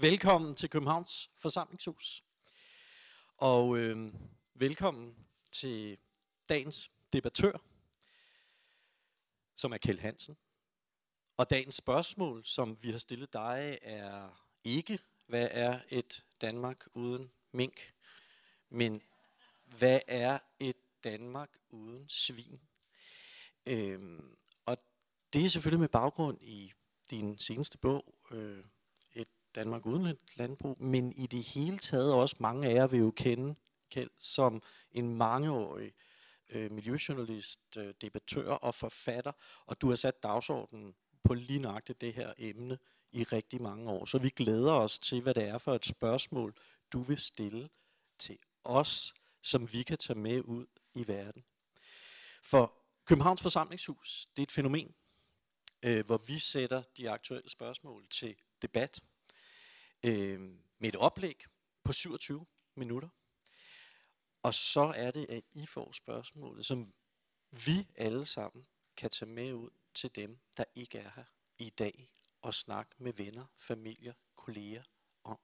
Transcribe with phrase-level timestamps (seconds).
[0.00, 2.24] Velkommen til Københavns Forsamlingshus.
[3.36, 4.14] Og øh,
[4.54, 5.98] velkommen til
[6.48, 7.58] dagens debattør,
[9.54, 10.36] som er Kjeld Hansen.
[11.36, 17.30] Og dagens spørgsmål, som vi har stillet dig, er ikke, hvad er et Danmark uden
[17.52, 17.94] mink,
[18.68, 19.02] men
[19.64, 22.60] hvad er et Danmark uden svin?
[23.66, 24.78] Øhm, og
[25.32, 26.72] det er selvfølgelig med baggrund i
[27.10, 28.64] din seneste bog, øh,
[29.54, 33.54] Danmark uden landbrug, men i det hele taget også mange af jer vil jo kende
[33.90, 35.92] Kjeld som en mangeårig
[36.48, 39.32] øh, miljøjournalist, øh, debattør og forfatter,
[39.66, 40.94] og du har sat dagsordenen
[41.24, 42.78] på lige nøjagtigt det her emne
[43.12, 44.04] i rigtig mange år.
[44.04, 46.54] Så vi glæder os til, hvad det er for et spørgsmål,
[46.92, 47.68] du vil stille
[48.18, 51.44] til os, som vi kan tage med ud i verden.
[52.42, 52.74] For
[53.04, 54.94] Københavns Forsamlingshus, det er et fænomen,
[55.82, 59.00] øh, hvor vi sætter de aktuelle spørgsmål til debat
[60.02, 60.40] øh,
[60.78, 61.44] med et oplæg
[61.84, 62.46] på 27
[62.76, 63.08] minutter.
[64.42, 66.86] Og så er det, at I får spørgsmålet, som
[67.66, 68.66] vi alle sammen
[68.96, 71.24] kan tage med ud til dem, der ikke er her
[71.58, 72.08] i dag,
[72.42, 74.82] og snakke med venner, familier, kolleger
[75.24, 75.38] om.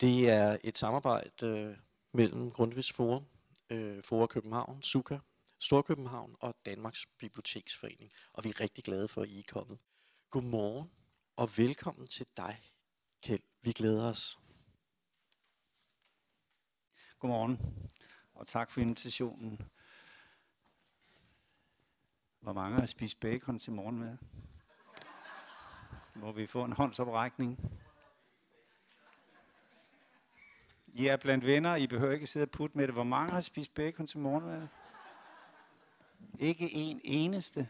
[0.00, 1.76] Det er et samarbejde øh,
[2.12, 3.26] mellem Grundtvigs Forum,
[3.70, 5.18] øh, Forum København, SUKA,
[5.58, 8.12] Storkøbenhavn og Danmarks Biblioteksforening.
[8.32, 9.78] Og vi er rigtig glade for, at I er kommet.
[10.30, 10.90] Godmorgen
[11.36, 12.60] og velkommen til dig,
[13.22, 13.42] Kjeld.
[13.62, 14.40] Vi glæder os.
[17.18, 17.58] Godmorgen,
[18.34, 19.60] og tak for invitationen.
[22.40, 24.16] Hvor mange har spist bacon til morgenmad?
[26.14, 27.58] Må vi få en håndsoprækning?
[30.86, 32.94] I er blandt venner, I behøver ikke sidde og putte med det.
[32.94, 34.68] Hvor mange har spist bacon til morgenmad?
[36.38, 37.68] Ikke en eneste.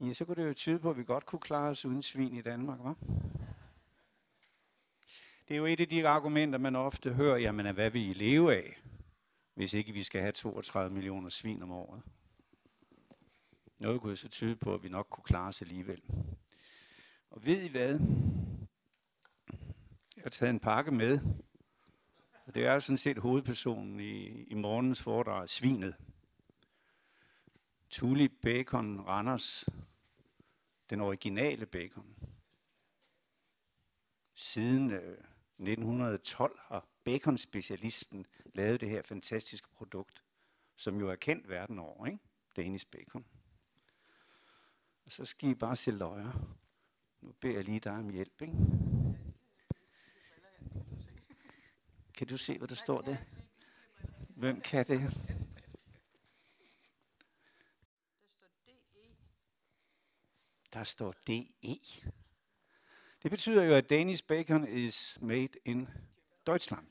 [0.00, 2.36] Ja, så kunne det jo tyde på, at vi godt kunne klare os uden svin
[2.36, 3.41] i Danmark, hva'?
[5.52, 8.56] Det er jo et af de argumenter, man ofte hører, jamen hvad vil I leve
[8.56, 8.82] af,
[9.54, 12.02] hvis ikke vi skal have 32 millioner svin om året?
[13.80, 16.02] Noget kunne så tyde på, at vi nok kunne klare os alligevel.
[17.30, 18.00] Og ved I hvad?
[20.16, 21.20] Jeg har taget en pakke med.
[22.46, 25.96] Og det er jo sådan set hovedpersonen i, i morgens foredrag, svinet.
[27.90, 29.68] Tulip Bacon Randers,
[30.90, 32.16] den originale bacon.
[34.34, 35.31] Siden øh,
[35.62, 40.24] 1912 har bacon-specialisten lavet det her fantastiske produkt,
[40.76, 42.18] som jo er kendt verden over, ikke?
[42.56, 43.26] Danish bacon.
[45.04, 46.56] Og så skal I bare se løjer.
[47.20, 48.54] Nu beder jeg lige dig om hjælp, ikke?
[52.14, 53.16] Kan du se, hvad der står der?
[54.28, 55.00] Hvem kan det?
[60.72, 61.78] Der står DE.
[63.22, 65.88] Det betyder jo, at Danish bacon is made in
[66.46, 66.86] Deutschland.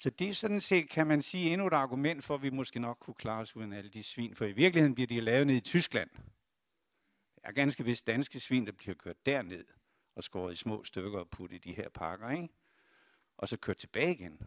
[0.00, 2.80] Så det er sådan set, kan man sige, endnu et argument for, at vi måske
[2.80, 4.34] nok kunne klare os uden alle de svin.
[4.34, 6.10] For i virkeligheden bliver de lavet ned i Tyskland.
[7.34, 9.64] Det er ganske vist danske svin, der bliver kørt derned
[10.14, 12.48] og skåret i små stykker og puttet i de her pakker, ikke?
[13.36, 14.40] Og så kørt tilbage igen,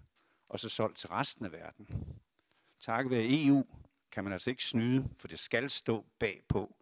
[0.50, 1.88] og så solgt til resten af verden.
[2.80, 3.66] Takket være EU
[4.12, 6.75] kan man altså ikke snyde, for det skal stå bagpå,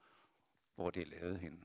[0.75, 1.63] hvor det er lavet hen.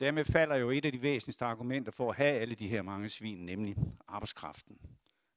[0.00, 3.08] Dermed falder jo et af de væsentligste argumenter for at have alle de her mange
[3.08, 3.76] svin, nemlig
[4.08, 4.78] arbejdskraften,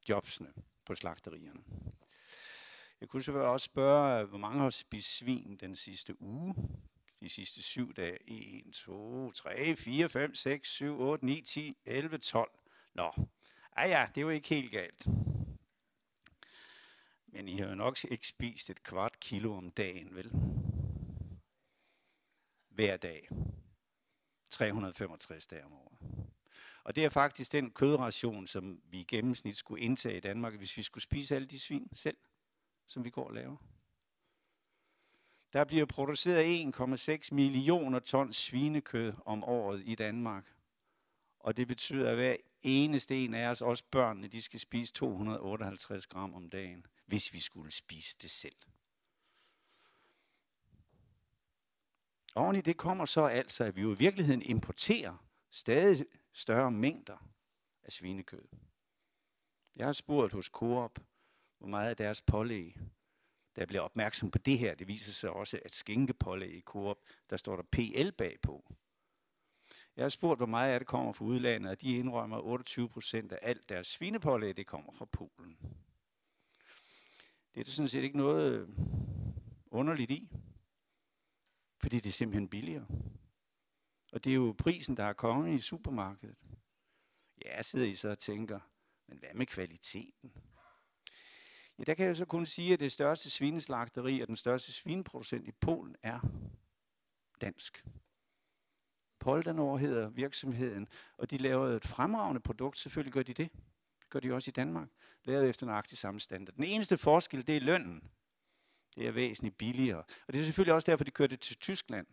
[0.10, 0.54] jobsene
[0.86, 1.64] på slagterierne.
[3.02, 6.56] Jeg kunne selvfølgelig også spørge, hvor mange har spist svin den sidste uge?
[7.20, 8.18] De sidste syv dage.
[8.68, 12.52] 1, 2, 3, 4, 5, 6, 7, 8, 9, 10, 11, 12.
[12.94, 13.12] Nå,
[13.76, 15.08] ah ja, det er jo ikke helt galt.
[17.28, 20.32] Men I har jo nok ikke spist et kvart kilo om dagen, vel?
[22.74, 23.30] Hver dag.
[24.50, 25.98] 365 dage om året.
[26.84, 30.78] Og det er faktisk den kødration, som vi i gennemsnit skulle indtage i Danmark, hvis
[30.78, 32.18] vi skulle spise alle de svin selv,
[32.88, 33.58] som vi går og laver.
[35.54, 40.54] Der bliver produceret 1,6 millioner tons svinekød om året i Danmark.
[41.40, 46.08] Og det betyder, at hver eneste en af os, også børnene, de skal spise 258
[46.08, 48.56] gram om dagen, hvis vi skulle spise det selv.
[52.36, 57.28] Oven i det kommer så altså, at vi jo i virkeligheden importerer stadig større mængder
[57.84, 58.48] af svinekød.
[59.76, 61.00] Jeg har spurgt hos Coop,
[61.58, 62.78] hvor meget af deres pålæg,
[63.56, 64.76] der bliver opmærksom på det her.
[64.76, 66.98] Det viser sig også, at skinkepålæg i Coop,
[67.30, 68.74] der står der PL bagpå.
[69.96, 72.90] Jeg har spurgt, hvor meget af det kommer fra udlandet, og de indrømmer, at 28
[72.90, 75.58] procent af alt deres svinepålæg, det kommer fra Polen.
[77.54, 78.68] Det er der sådan set ikke noget øh,
[79.72, 80.30] underligt i.
[81.84, 82.88] Fordi det er simpelthen billigere.
[84.14, 86.36] Og det er jo prisen, der er konge i supermarkedet.
[87.46, 88.60] Ja, sidder I så og tænker,
[89.08, 90.34] men hvad med kvaliteten?
[91.78, 95.48] Ja, der kan jeg så kun sige, at det største svineslagteri og den største svineproducent
[95.48, 96.20] i Polen er
[97.42, 97.86] dansk.
[99.20, 100.88] Poldanor hedder virksomheden,
[101.18, 102.78] og de laver et fremragende produkt.
[102.78, 103.52] Selvfølgelig gør de det.
[104.00, 104.90] Det gør de også i Danmark.
[105.24, 106.56] Lavet efter nøjagtig samme standard.
[106.56, 108.12] Den eneste forskel, det er lønnen.
[108.96, 110.04] Det er væsentligt billigere.
[110.28, 112.08] Og det er selvfølgelig også derfor, de kører det til Tyskland.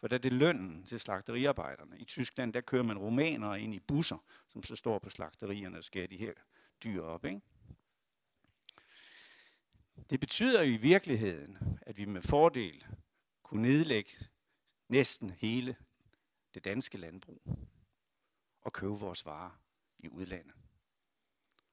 [0.00, 1.98] For der er det lønnen til slagteriarbejderne.
[1.98, 5.84] I Tyskland, der kører man romanere ind i busser, som så står på slagterierne og
[5.84, 6.32] skærer de her
[6.84, 7.24] dyr op.
[7.24, 7.40] Ikke?
[10.10, 12.86] Det betyder jo i virkeligheden, at vi med fordel
[13.42, 14.10] kunne nedlægge
[14.88, 15.76] næsten hele
[16.54, 17.42] det danske landbrug
[18.60, 19.60] og købe vores varer
[19.98, 20.54] i udlandet.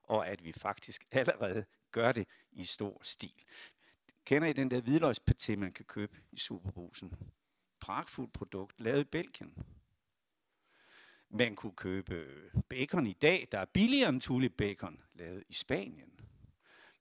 [0.04, 3.44] Og at vi faktisk allerede gør det i stor stil.
[4.26, 7.14] Kender I den der hvidløgspaté, man kan købe i Superbrusen?
[7.80, 9.54] Pragtfuldt produkt, lavet i Belgien.
[11.30, 12.28] Man kunne købe
[12.70, 16.20] bacon i dag, der er billigere end tulip bacon, lavet i Spanien.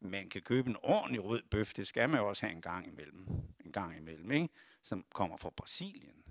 [0.01, 2.87] Man kan købe en ordentlig rød bøf, det skal man jo også have en gang
[2.87, 3.27] imellem,
[3.65, 4.49] en gang imellem ikke?
[4.83, 6.25] som kommer fra Brasilien.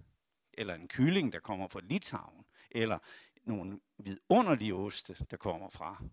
[0.54, 2.46] Eller en kylling, der kommer fra Litauen.
[2.72, 3.00] Eller
[3.44, 6.04] nogle vidunderlige oste, der kommer fra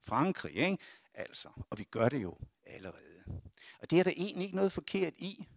[0.00, 0.54] Frankrig.
[0.54, 0.78] Ikke?
[1.16, 3.42] Altså, og vi gør det jo allerede.
[3.78, 5.48] Og det er der egentlig ikke noget forkert i.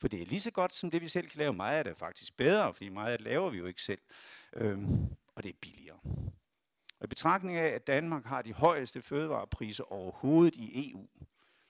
[0.00, 1.52] For det er lige så godt som det, vi selv kan lave.
[1.52, 4.00] Meget af det er faktisk bedre, fordi meget af det laver vi jo ikke selv.
[4.52, 5.04] Øhm,
[5.34, 5.98] og det er billigere.
[7.00, 11.08] Og i betragtning af, at Danmark har de højeste fødevarepriser overhovedet i EU,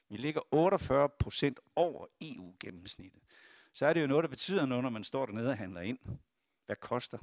[0.08, 3.22] vi ligger 48 procent over EU-gennemsnittet,
[3.74, 5.98] så er det jo noget, der betyder noget, når man står dernede og handler ind.
[6.66, 7.18] Hvad koster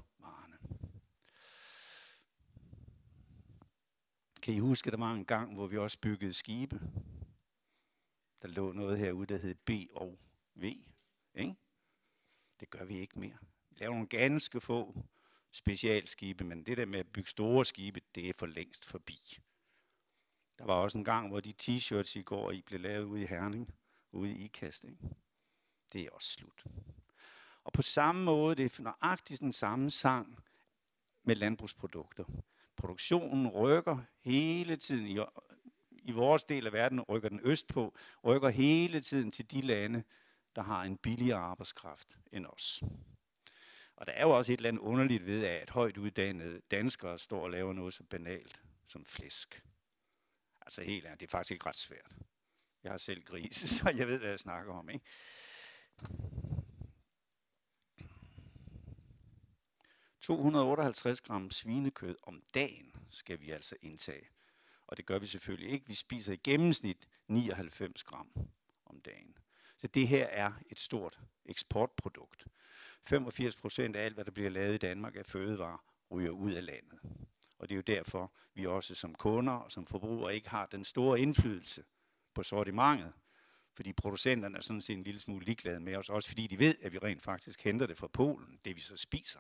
[4.45, 6.79] Kan I huske, der var en gang, hvor vi også byggede skibe?
[8.41, 10.19] Der lå noget herude, der hed B og
[10.55, 10.63] V.
[11.33, 11.55] Ikke?
[12.59, 13.37] Det gør vi ikke mere.
[13.69, 15.05] Vi laver nogle ganske få
[15.51, 19.19] specialskibe, men det der med at bygge store skibe, det er for længst forbi.
[20.57, 23.25] Der var også en gang, hvor de t-shirts i går i blev lavet ude i
[23.25, 23.73] Herning,
[24.11, 24.83] ude i IKAST.
[24.83, 24.97] Ikke?
[25.93, 26.65] Det er også slut.
[27.63, 30.43] Og på samme måde, det er nøjagtigt den samme sang
[31.23, 32.25] med landbrugsprodukter.
[32.77, 35.19] Produktionen rykker hele tiden i,
[35.91, 40.03] i vores del af verden, rykker den østpå, rykker hele tiden til de lande,
[40.55, 42.83] der har en billigere arbejdskraft end os.
[43.95, 47.43] Og der er jo også et eller andet underligt ved, at højt uddannede danskere står
[47.43, 49.63] og laver noget så banalt som flæsk.
[50.61, 52.11] Altså helt ærligt, det er faktisk ikke ret svært.
[52.83, 54.89] Jeg har selv grise, så jeg ved, hvad jeg snakker om.
[54.89, 55.05] Ikke?
[60.25, 64.27] 258 gram svinekød om dagen skal vi altså indtage.
[64.87, 65.87] Og det gør vi selvfølgelig ikke.
[65.87, 68.27] Vi spiser i gennemsnit 99 gram
[68.85, 69.37] om dagen.
[69.77, 72.45] Så det her er et stort eksportprodukt.
[73.01, 76.65] 85 procent af alt, hvad der bliver lavet i Danmark af fødevarer, ryger ud af
[76.65, 76.99] landet.
[77.59, 80.85] Og det er jo derfor, vi også som kunder og som forbrugere ikke har den
[80.85, 81.83] store indflydelse
[82.33, 83.13] på sortimentet.
[83.73, 86.75] Fordi producenterne er sådan set en lille smule ligeglade med os, også fordi de ved,
[86.81, 89.39] at vi rent faktisk henter det fra Polen, det vi så spiser.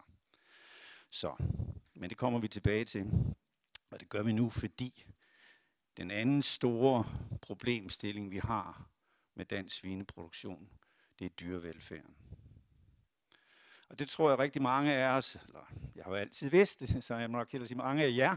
[1.15, 1.35] Så,
[1.95, 3.35] men det kommer vi tilbage til.
[3.89, 5.05] Og det gør vi nu, fordi
[5.97, 7.05] den anden store
[7.41, 8.89] problemstilling, vi har
[9.35, 10.69] med dansk svineproduktion,
[11.19, 12.15] det er dyrevelfærden.
[13.89, 17.03] Og det tror jeg rigtig mange af os, eller jeg har jo altid vidst det,
[17.03, 18.35] så jeg må nok sige mange af jer,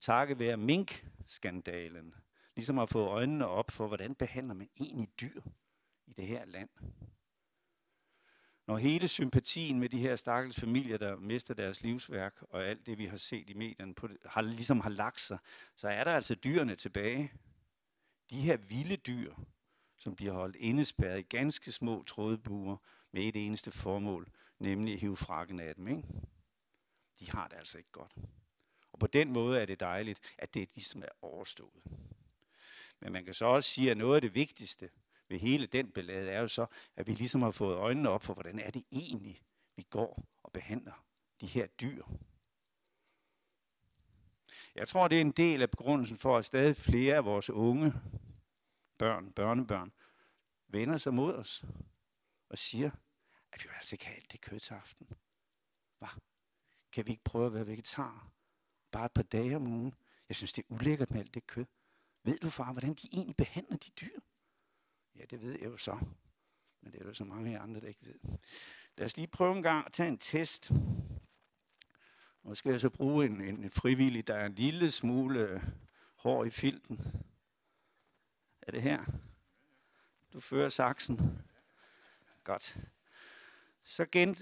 [0.00, 2.14] takket være mink-skandalen,
[2.56, 5.40] ligesom har fået øjnene op for, hvordan behandler man egentlig dyr
[6.06, 6.68] i det her land.
[8.66, 12.98] Når hele sympatien med de her stakkels familier, der mister deres livsværk, og alt det,
[12.98, 15.38] vi har set i medierne, på det, har, ligesom har lagt sig,
[15.76, 17.32] så er der altså dyrene tilbage.
[18.30, 19.34] De her vilde dyr,
[19.96, 22.76] som bliver holdt indespærret i ganske små trådbuer
[23.12, 24.28] med et eneste formål,
[24.58, 25.88] nemlig at hive frakken af dem.
[25.88, 26.02] Ikke?
[27.20, 28.14] De har det altså ikke godt.
[28.92, 31.82] Og på den måde er det dejligt, at det er de, som er overstået.
[33.00, 34.90] Men man kan så også sige, at noget af det vigtigste
[35.28, 36.66] ved hele den ballade er jo så,
[36.96, 39.42] at vi ligesom har fået øjnene op for, hvordan er det egentlig,
[39.76, 41.06] vi går og behandler
[41.40, 42.04] de her dyr.
[44.74, 47.92] Jeg tror, det er en del af begrundelsen for, at stadig flere af vores unge
[48.98, 49.92] børn, børnebørn,
[50.68, 51.64] vender sig mod os
[52.48, 52.90] og siger,
[53.52, 55.08] at vi vil altså ikke have alt det kød til aften.
[55.98, 56.08] Hva?
[56.92, 58.30] Kan vi ikke prøve at være vegetar?
[58.90, 59.94] Bare et par dage om ugen.
[60.28, 61.66] Jeg synes, det er ulækkert med alt det kød.
[62.22, 64.20] Ved du, far, hvordan de egentlig behandler de dyr?
[65.16, 65.98] Ja, det ved jeg jo så.
[66.80, 68.38] Men det er jo så mange andre, der ikke ved.
[68.96, 70.70] Lad os lige prøve en gang at tage en test.
[72.42, 75.62] Nu skal jeg så bruge en, en frivillig, der er en lille smule øh,
[76.16, 77.00] hår i filten.
[78.62, 79.04] Er det her?
[80.32, 81.42] Du fører saksen.
[82.44, 82.76] Godt.
[83.82, 84.36] Så gen,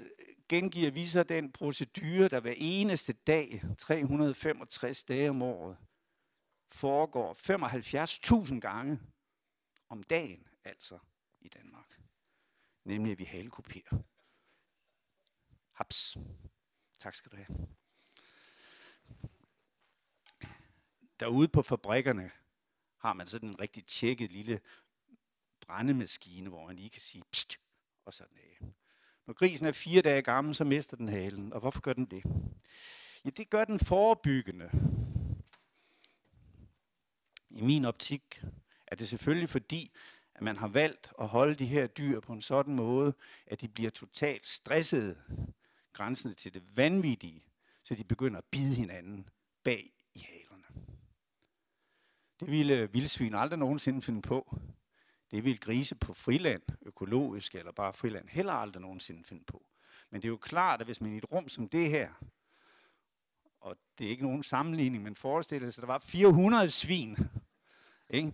[0.48, 5.76] gengiver vi så den procedure, der hver eneste dag, 365 dage om året,
[6.68, 7.34] foregår
[8.52, 9.00] 75.000 gange
[9.88, 10.98] om dagen, altså
[11.40, 12.00] i Danmark.
[12.84, 14.02] Nemlig at vi halekopierer.
[15.72, 16.16] Haps.
[16.98, 17.68] Tak skal du have.
[21.20, 22.30] Derude på fabrikkerne
[22.98, 24.60] har man sådan en rigtig tjekket lille
[25.60, 27.60] brændemaskine, hvor man lige kan sige pst,
[28.04, 28.58] og sådan af.
[29.26, 31.52] Når grisen er fire dage gammel, så mister den halen.
[31.52, 32.24] Og hvorfor gør den det?
[33.24, 34.70] Ja, det gør den forebyggende.
[37.50, 38.42] I min optik
[38.86, 39.92] er det selvfølgelig fordi,
[40.42, 43.14] at man har valgt at holde de her dyr på en sådan måde,
[43.46, 45.16] at de bliver totalt stressede,
[45.92, 47.44] grænsende til det vanvittige,
[47.84, 49.28] så de begynder at bide hinanden
[49.64, 50.64] bag i halerne.
[52.40, 54.58] Det ville øh, vildsvin aldrig nogensinde finde på.
[55.30, 59.66] Det ville grise på friland, økologisk eller bare friland, heller aldrig nogensinde finde på.
[60.10, 62.10] Men det er jo klart, at hvis man i et rum som det her,
[63.60, 67.16] og det er ikke nogen sammenligning, men forestille sig, at der var 400 svin,
[68.10, 68.32] ikke?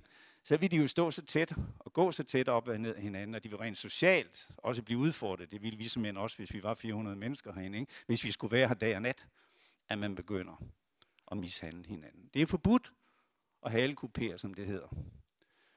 [0.49, 3.35] Så vil de jo stå så tæt og gå så tæt op og ned hinanden,
[3.35, 5.50] og de vil rent socialt også blive udfordret.
[5.50, 7.93] Det ville vi som også, hvis vi var 400 mennesker herinde, ikke?
[8.07, 9.26] hvis vi skulle være her dag og nat,
[9.88, 10.64] at man begynder
[11.31, 12.31] at mishandle hinanden.
[12.35, 12.93] Det er forbudt
[13.67, 14.88] at halekupere, som det hedder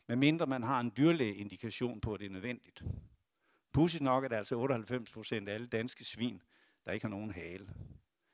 [0.07, 2.83] medmindre man har en dyrlægeindikation på, at det er nødvendigt.
[3.73, 6.41] Pudsigt nok er det altså 98 procent af alle danske svin,
[6.85, 7.69] der ikke har nogen hale.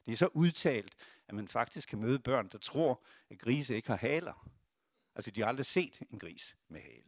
[0.05, 0.93] Det er så udtalt,
[1.27, 4.56] at man faktisk kan møde børn, der tror, at grise ikke har haler.
[5.17, 7.03] Altså, de har aldrig set en gris med hale.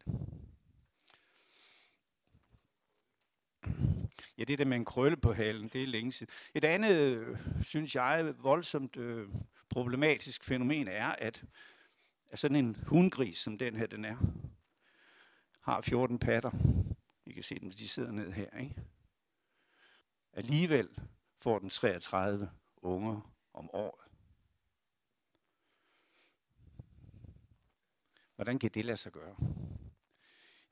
[4.37, 6.33] Ja, det der med en krølle på halen, det er længe siden.
[6.53, 9.29] Et andet, øh, synes jeg, voldsomt øh,
[9.69, 11.43] problematisk fænomen er, at,
[12.31, 14.17] at sådan en hundgris, som den her den er,
[15.61, 16.51] har 14 patter.
[17.25, 18.57] I kan se dem, de sidder ned her.
[18.57, 18.75] Ikke?
[20.33, 20.89] Alligevel
[21.41, 24.08] får den 33 unger om året.
[28.39, 29.35] Hvordan kan det lade sig gøre?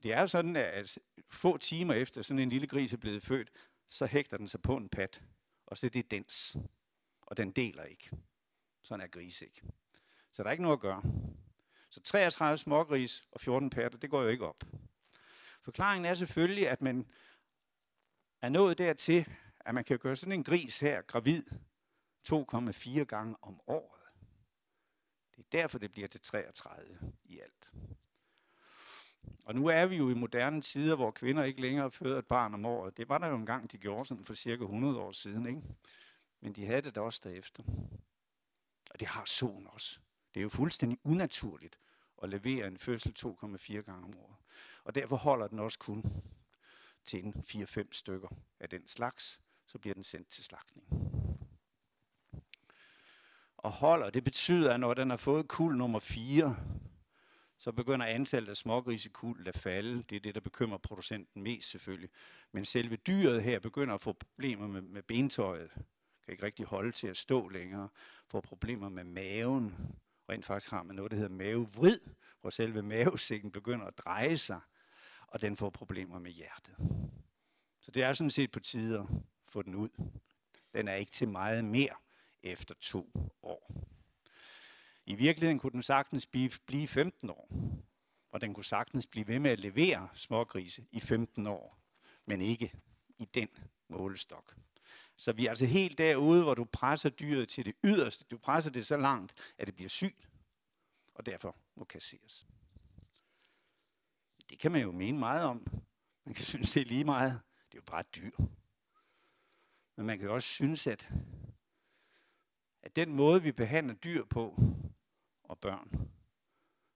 [0.04, 0.98] Det er jo sådan, at
[1.30, 3.52] få timer efter sådan en lille gris er blevet født,
[3.90, 5.24] så hægter den sig på en pat,
[5.66, 6.58] og så er det dens.
[7.22, 8.10] Og den deler ikke.
[8.82, 9.62] Sådan er gris ikke.
[10.32, 11.04] Så der er ikke noget at gøre.
[11.90, 14.64] Så 33 smågris og 14 patter, det går jo ikke op.
[15.62, 17.12] Forklaringen er selvfølgelig, at man
[18.42, 19.28] er nået dertil,
[19.60, 21.44] at man kan gøre sådan en gris her gravid
[22.30, 23.98] 2,4 gange om året.
[25.38, 27.00] Det er derfor, det bliver til 33
[27.58, 27.74] alt.
[29.46, 32.54] Og nu er vi jo i moderne tider, hvor kvinder ikke længere føder et barn
[32.54, 32.98] om året.
[32.98, 35.48] Det var der jo engang, de gjorde sådan for cirka 100 år siden.
[35.48, 35.62] Ikke?
[36.42, 37.64] Men de havde det da også derefter.
[38.92, 40.00] Og det har solen også.
[40.34, 41.80] Det er jo fuldstændig unaturligt
[42.24, 44.36] at levere en fødsel 2,4 gange om året.
[44.84, 46.04] Og derfor holder den også kun
[47.04, 48.28] til en 4-5 stykker
[48.60, 50.88] af den slags, så bliver den sendt til slagtning.
[53.58, 56.56] Og holder, det betyder, at når den har fået kul nummer 4,
[57.68, 60.04] så begynder antallet af smågrisekul at falde.
[60.04, 62.10] Det er det, der bekymrer producenten mest selvfølgelig.
[62.52, 65.72] Men selve dyret her begynder at få problemer med, med bentøjet.
[66.26, 67.90] Kan ikke rigtig holde til at stå længere.
[68.28, 69.76] Får problemer med maven.
[70.30, 72.00] Rent faktisk har man noget, der hedder mavevrid,
[72.42, 74.60] hvor selve mavesækken begynder at dreje sig
[75.28, 76.76] og den får problemer med hjertet.
[77.82, 79.06] Så det er sådan set på tide at
[79.46, 79.90] få den ud.
[80.74, 81.96] Den er ikke til meget mere
[82.44, 83.12] efter to
[83.44, 83.97] år.
[85.08, 86.26] I virkeligheden kunne den sagtens
[86.66, 87.50] blive 15 år,
[88.32, 91.80] og den kunne sagtens blive ved med at levere smågrise i 15 år,
[92.26, 92.74] men ikke
[93.18, 93.48] i den
[93.90, 94.56] målestok.
[95.18, 98.26] Så vi er altså helt derude, hvor du presser dyret til det yderste.
[98.32, 100.30] Du presser det så langt, at det bliver sygt,
[101.16, 102.48] og derfor må kasseres.
[104.50, 105.68] Det kan man jo mene meget om.
[106.26, 107.42] Man kan synes, det er lige meget.
[107.72, 108.32] Det er jo bare et dyr.
[109.96, 111.12] Men man kan også synes, at,
[112.84, 114.62] at den måde, vi behandler dyr på,
[115.50, 116.10] og børn,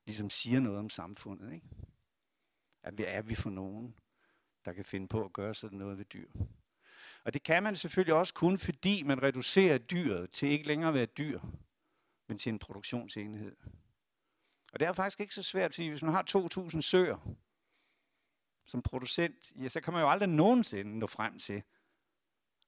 [0.06, 1.54] ligesom siger noget om samfundet.
[1.54, 1.70] Ikke?
[2.84, 3.96] At vi er vi for nogen,
[4.66, 6.32] der kan finde på at gøre sådan noget ved dyr.
[7.24, 10.94] Og det kan man selvfølgelig også kun, fordi man reducerer dyret til ikke længere at
[10.94, 11.40] være dyr,
[12.28, 13.56] men til en produktionsenhed.
[14.74, 17.36] Og det er faktisk ikke så svært, fordi hvis man har 2.000 søer
[18.66, 21.64] som producent, ja, så kan man jo aldrig nogensinde nå frem til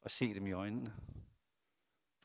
[0.02, 0.94] at se dem i øjnene.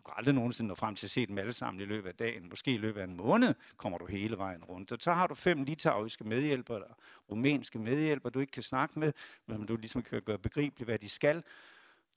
[0.08, 2.48] Kan aldrig nogensinde nå frem til at se dem alle sammen i løbet af dagen.
[2.48, 4.92] Måske i løbet af en måned kommer du hele vejen rundt.
[4.92, 6.94] Og så har du fem litauiske medhjælpere, eller
[7.30, 9.12] rumænske medhjælpere, du ikke kan snakke med,
[9.46, 11.42] men du ligesom kan gøre begribeligt, hvad de skal.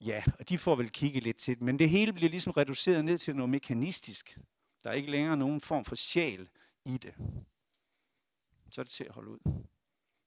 [0.00, 1.62] Ja, og de får vel kigge lidt til det.
[1.62, 4.38] Men det hele bliver ligesom reduceret ned til noget mekanistisk.
[4.84, 6.48] Der er ikke længere nogen form for sjæl
[6.84, 7.14] i det
[8.72, 9.62] så er det til at holde ud.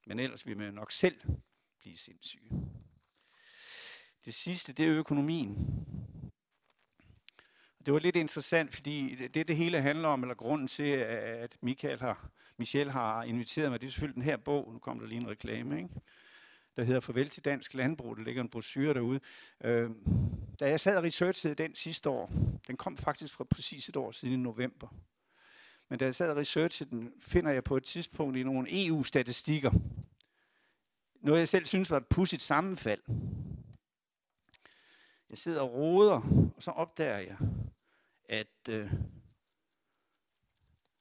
[0.08, 1.22] Men ellers vil man nok selv
[1.80, 2.50] blive sindssyge.
[4.26, 5.86] Det sidste, det er økonomien.
[7.86, 12.00] Det var lidt interessant, fordi det, det hele handler om, eller grunden til, at Michael
[12.00, 15.22] har, Michel har inviteret mig, det er selvfølgelig den her bog, nu kommer der lige
[15.22, 15.90] en reklame, ikke?
[16.76, 19.20] der hedder Farvel til Dansk Landbrug, der ligger en brochure derude.
[19.64, 19.90] Øh,
[20.60, 22.32] da jeg sad og researchede den sidste år,
[22.68, 24.88] den kom faktisk fra præcis et år siden i november,
[25.90, 29.72] men da jeg sad og researchede den, finder jeg på et tidspunkt i nogle EU-statistikker,
[31.22, 33.02] noget jeg selv synes var et pudsigt sammenfald.
[35.30, 37.38] Jeg sidder og roder, og så opdager jeg,
[38.30, 38.92] at øh,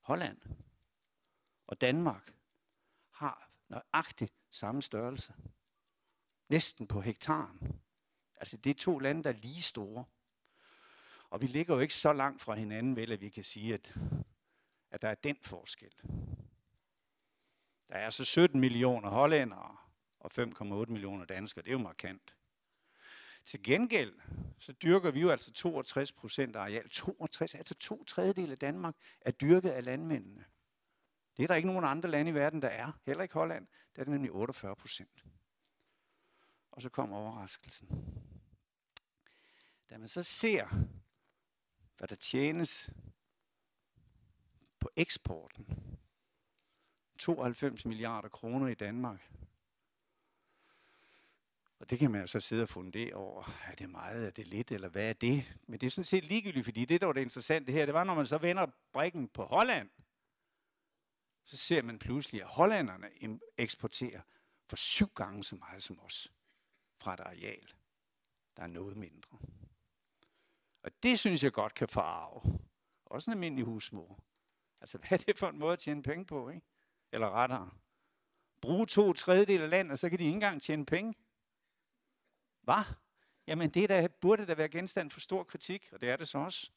[0.01, 0.39] Holland
[1.67, 2.35] og Danmark
[3.11, 5.35] har nøjagtigt samme størrelse.
[6.49, 7.81] Næsten på hektaren.
[8.37, 10.05] Altså det er to lande, der er lige store.
[11.31, 13.95] Og vi ligger jo ikke så langt fra hinanden, vel, at vi kan sige, at,
[14.91, 15.93] at der er den forskel.
[17.89, 19.77] Der er altså 17 millioner hollændere
[20.21, 21.63] og 5,8 millioner danskere.
[21.63, 22.37] Det er jo markant.
[23.45, 24.21] Til gengæld,
[24.59, 26.89] så dyrker vi jo altså 62 procent af areal.
[26.89, 30.45] 62, altså to tredjedel af Danmark er dyrket af landmændene.
[31.37, 32.93] Det er der ikke nogen andre lande i verden, der er.
[33.07, 33.67] Heller ikke Holland.
[33.67, 35.25] Der er det nemlig 48 procent.
[36.71, 37.89] Og så kommer overraskelsen.
[39.91, 40.69] Da man så ser,
[41.99, 42.91] hvad der tjenes
[44.81, 45.67] på eksporten,
[47.19, 49.31] 92 milliarder kroner i Danmark,
[51.85, 53.53] og det kan man jo så sidde og fundere over.
[53.67, 55.59] Er det meget, er det lidt, eller hvad er det?
[55.67, 58.05] Men det er sådan set ligegyldigt, fordi det, der var det interessante her, det var,
[58.05, 59.91] når man så vender brikken på Holland,
[61.45, 63.11] så ser man pludselig, at hollanderne
[63.59, 64.21] eksporterer
[64.69, 66.33] for syv gange så meget som os
[67.01, 67.73] fra et areal,
[68.57, 69.39] der er noget mindre.
[70.83, 72.61] Og det synes jeg godt kan farve.
[73.07, 74.25] Også en almindelig husmor.
[74.81, 76.67] Altså, hvad er det for en måde at tjene penge på, ikke?
[77.13, 77.71] Eller rettere,
[78.61, 81.15] bruge to tredjedel af landet, og så kan de ikke engang tjene penge.
[82.65, 82.85] Hvad?
[83.47, 86.39] Jamen det der, burde da være genstand for stor kritik, og det er det så
[86.39, 86.71] også.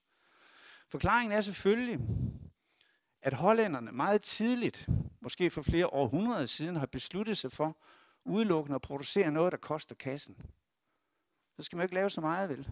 [0.90, 2.00] Forklaringen er selvfølgelig,
[3.22, 4.88] at hollænderne meget tidligt,
[5.22, 7.78] måske for flere århundreder siden, har besluttet sig for
[8.26, 10.38] udelukkende at producere noget, der koster kassen.
[11.56, 12.70] Så skal man ikke lave så meget, vel?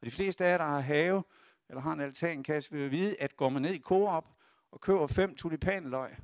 [0.00, 1.24] Og de fleste af jer, der har have,
[1.68, 4.24] eller har en altankasse, vil vide, at går man ned i Coop
[4.70, 6.16] og køber fem tulipanløg,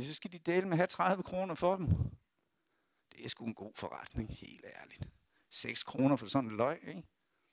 [0.00, 1.86] så skal de dele med at have 30 kroner for dem.
[3.12, 5.08] Det er sgu en god forretning, helt ærligt.
[5.52, 7.02] 6 kroner for sådan en løg, ikke?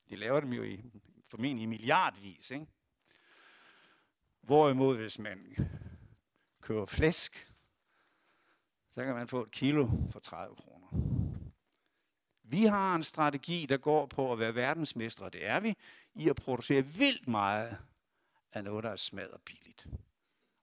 [0.09, 0.83] De laver dem jo i,
[1.29, 2.67] formentlig i milliardvis, ikke?
[4.41, 5.55] Hvorimod, hvis man
[6.61, 7.53] køber flæsk,
[8.89, 10.87] så kan man få et kilo for 30 kroner.
[12.43, 15.75] Vi har en strategi, der går på at være verdensmestre, det er vi,
[16.15, 17.77] i at producere vildt meget
[18.53, 19.87] af noget, der er smadret billigt.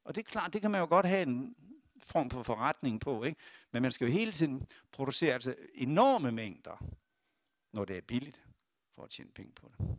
[0.04, 1.56] Og det er klart, det kan man jo godt have en
[1.98, 3.40] form for forretning på, ikke?
[3.72, 6.84] men man skal jo hele tiden producere altså enorme mængder
[7.76, 8.44] når det er billigt,
[8.94, 9.96] for at tjene penge på det.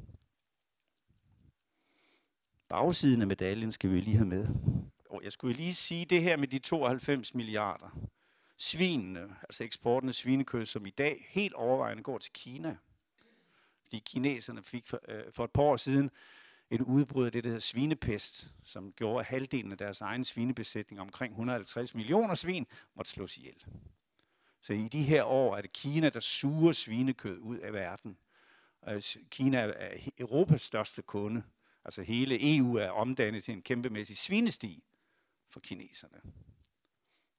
[2.69, 4.47] Bagsiden af medaljen skal vi lige have med.
[5.09, 7.99] Og jeg skulle lige sige det her med de 92 milliarder.
[8.57, 12.77] Svinene, altså eksporten af svinekød, som i dag helt overvejende går til Kina.
[13.83, 16.11] Fordi kineserne fik for, øh, for et par år siden
[16.69, 21.01] et udbrud af det, der hedder svinepest, som gjorde, at halvdelen af deres egen svinebesætning,
[21.01, 23.65] omkring 150 millioner svin, måtte slås ihjel.
[24.61, 28.17] Så i de her år er det Kina, der suger svinekød ud af verden.
[29.29, 31.43] Kina er Europas største kunde.
[31.85, 34.83] Altså hele EU er omdannet til en kæmpemæssig svinesti
[35.49, 36.21] for kineserne.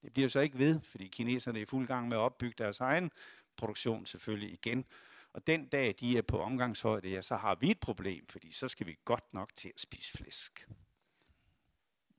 [0.01, 2.81] Det bliver så ikke ved, fordi kineserne er i fuld gang med at opbygge deres
[2.81, 3.11] egen
[3.57, 4.85] produktion selvfølgelig igen.
[5.33, 8.67] Og den dag, de er på omgangshøjde, ja, så har vi et problem, fordi så
[8.67, 10.69] skal vi godt nok til at spise flæsk.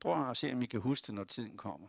[0.00, 1.88] Prøv at se, om I kan huske det, når tiden kommer.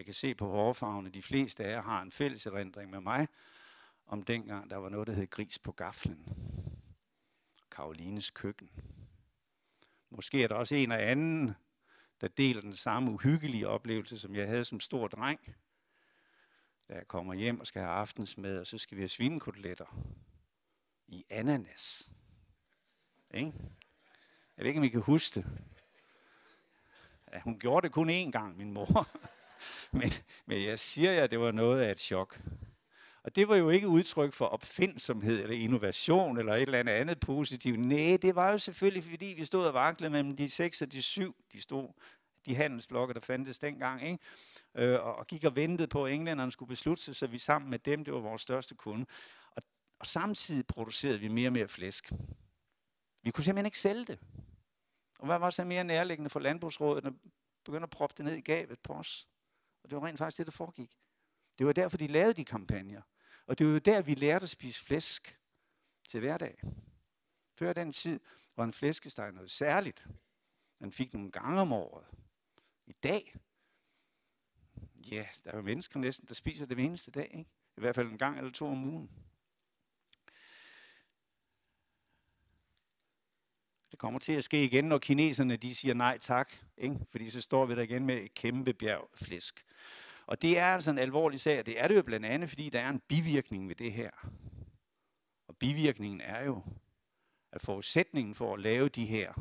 [0.00, 3.28] Jeg kan se på hårfarvene, de fleste af jer har en fælles erindring med mig,
[4.06, 6.28] om dengang der var noget, der hed Gris på gaflen.
[7.70, 8.70] Karolines køkken.
[10.10, 11.54] Måske er der også en af anden,
[12.20, 15.56] der deler den samme uhyggelige oplevelse, som jeg havde som stor dreng.
[16.88, 19.96] Da jeg kommer hjem og skal have aftensmad, og så skal vi have svinekoteletter
[21.06, 22.12] i ananas.
[23.34, 23.52] Ikke?
[24.56, 25.46] Jeg ved ikke, om I kan huske det.
[27.32, 29.08] Ja, hun gjorde det kun én gang, min mor.
[29.92, 30.10] men,
[30.46, 32.40] men jeg siger jer, det var noget af et chok.
[33.22, 37.20] Og det var jo ikke udtryk for opfindsomhed eller innovation eller et eller andet andet
[37.20, 37.80] positivt.
[37.80, 41.02] Nej, det var jo selvfølgelig, fordi vi stod og vaklede mellem de seks og de
[41.02, 41.88] syv, de stod,
[42.46, 44.18] de handelsblokke, der fandtes dengang, ikke?
[44.74, 47.78] Øh, og gik og ventede på, at englænderne skulle beslutte sig, så vi sammen med
[47.78, 49.06] dem, det var vores største kunde.
[49.50, 49.62] Og,
[49.98, 52.12] og samtidig producerede vi mere og mere flæsk.
[53.22, 54.18] Vi kunne simpelthen ikke sælge det.
[55.18, 57.12] Og hvad var så mere nærliggende for landbrugsrådet, at
[57.64, 59.28] begynde at proppe det ned i gavet på os?
[59.82, 60.98] Og det var rent faktisk det, der foregik.
[61.58, 63.02] Det var derfor, de lavede de kampagner.
[63.46, 65.38] Og det var jo der, vi lærte at spise flæsk
[66.08, 66.62] til hverdag.
[67.58, 68.20] Før den tid
[68.56, 70.06] var en flæskesteg noget særligt.
[70.78, 72.06] Man fik nogle gange om året.
[72.86, 73.36] I dag,
[75.10, 77.30] ja, der er jo mennesker næsten, der spiser det hver eneste dag.
[77.38, 77.50] Ikke?
[77.76, 79.29] I hvert fald en gang eller to om ugen.
[84.00, 86.52] Kommer til at ske igen, når kineserne de siger nej tak.
[86.76, 86.96] Ikke?
[87.10, 89.64] Fordi så står vi der igen med et kæmpe bjerg flæsk.
[90.26, 92.68] Og det er altså en alvorlig sag, og det er det jo blandt andet, fordi
[92.68, 94.10] der er en bivirkning ved det her.
[95.48, 96.62] Og bivirkningen er jo,
[97.52, 99.32] at forudsætningen for at lave de her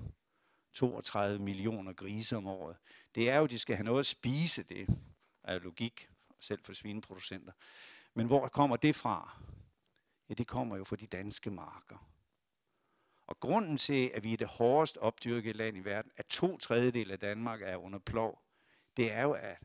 [0.73, 2.77] 32 millioner grise om året,
[3.15, 4.63] det er jo, at de skal have noget at spise.
[4.63, 4.87] Det
[5.43, 7.51] er logik, selv for svineproducenter.
[8.13, 9.41] Men hvor kommer det fra?
[10.29, 12.09] Ja, det kommer jo fra de danske marker.
[13.29, 17.11] Og grunden til, at vi er det hårdest opdyrkede land i verden, at to tredjedel
[17.11, 18.41] af Danmark er under plov,
[18.97, 19.57] det er jo, at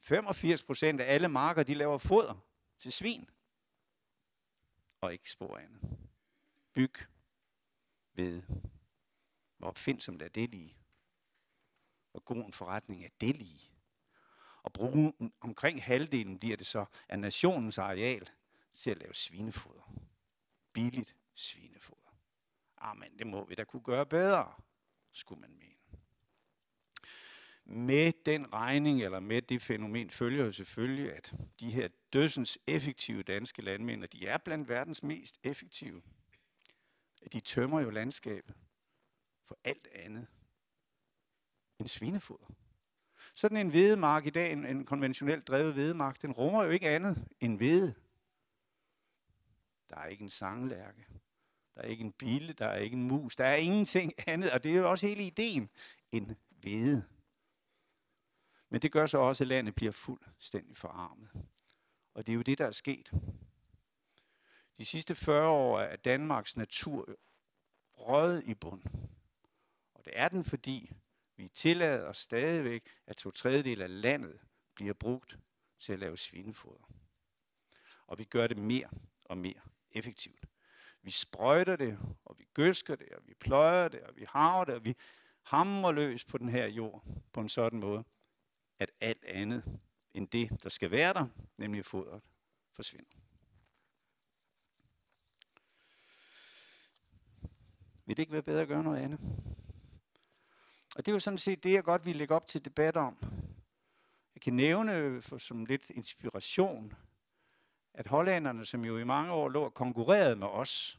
[0.00, 2.46] 85 procent af alle marker, de laver foder
[2.78, 3.30] til svin.
[5.00, 5.80] Og ikke spor andet.
[6.74, 6.94] Byg,
[8.14, 8.42] ved,
[9.58, 10.76] hvor opfindsomt er det lige?
[12.10, 13.70] Hvor god en forretning er det lige?
[14.62, 18.30] Og bruge omkring halvdelen bliver det så af nationens areal
[18.72, 19.94] til at lave svinefoder.
[20.72, 22.01] Billigt svinefoder.
[22.84, 24.52] Amen, det må vi da kunne gøre bedre,
[25.12, 25.72] skulle man mene.
[27.64, 33.22] Med den regning, eller med det fænomen, følger jo selvfølgelig, at de her dødsens effektive
[33.22, 36.02] danske landmænd, de er blandt verdens mest effektive.
[37.32, 38.54] De tømmer jo landskabet
[39.44, 40.26] for alt andet
[41.78, 42.46] end svinefoder.
[43.34, 47.28] Sådan en hvedemark i dag, en, en konventionelt drevet hvedemark, den rummer jo ikke andet
[47.40, 47.94] end hvede.
[49.90, 51.11] Der er ikke en sanglærke.
[51.74, 54.64] Der er ikke en bille, der er ikke en mus, der er ingenting andet, og
[54.64, 55.70] det er jo også hele ideen,
[56.12, 57.04] en hvede.
[58.68, 61.30] Men det gør så også, at landet bliver fuldstændig forarmet.
[62.14, 63.12] Og det er jo det, der er sket.
[64.78, 67.18] De sidste 40 år er Danmarks natur
[67.94, 68.82] røget i bund.
[69.94, 70.92] Og det er den, fordi
[71.36, 74.40] vi tillader stadigvæk, at to tredjedel af landet
[74.74, 75.38] bliver brugt
[75.78, 76.92] til at lave svinefoder.
[78.06, 78.88] Og vi gør det mere
[79.24, 80.51] og mere effektivt.
[81.02, 84.74] Vi sprøjter det, og vi gøsker det, og vi pløjer det, og vi harver det,
[84.74, 84.96] og vi
[85.42, 88.04] hamrer løs på den her jord på en sådan måde,
[88.78, 89.80] at alt andet
[90.14, 91.26] end det, der skal være der,
[91.58, 92.22] nemlig fodret,
[92.72, 93.18] forsvinder.
[98.06, 99.20] Vil det ikke være bedre at gøre noget andet?
[100.96, 103.18] Og det er jo sådan set det, jeg godt vil lægge op til debat om.
[104.34, 106.92] Jeg kan nævne for som lidt inspiration,
[107.94, 110.98] at hollænderne, som jo i mange år lå og konkurrerede med os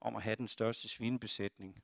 [0.00, 1.82] om at have den største svinebesætning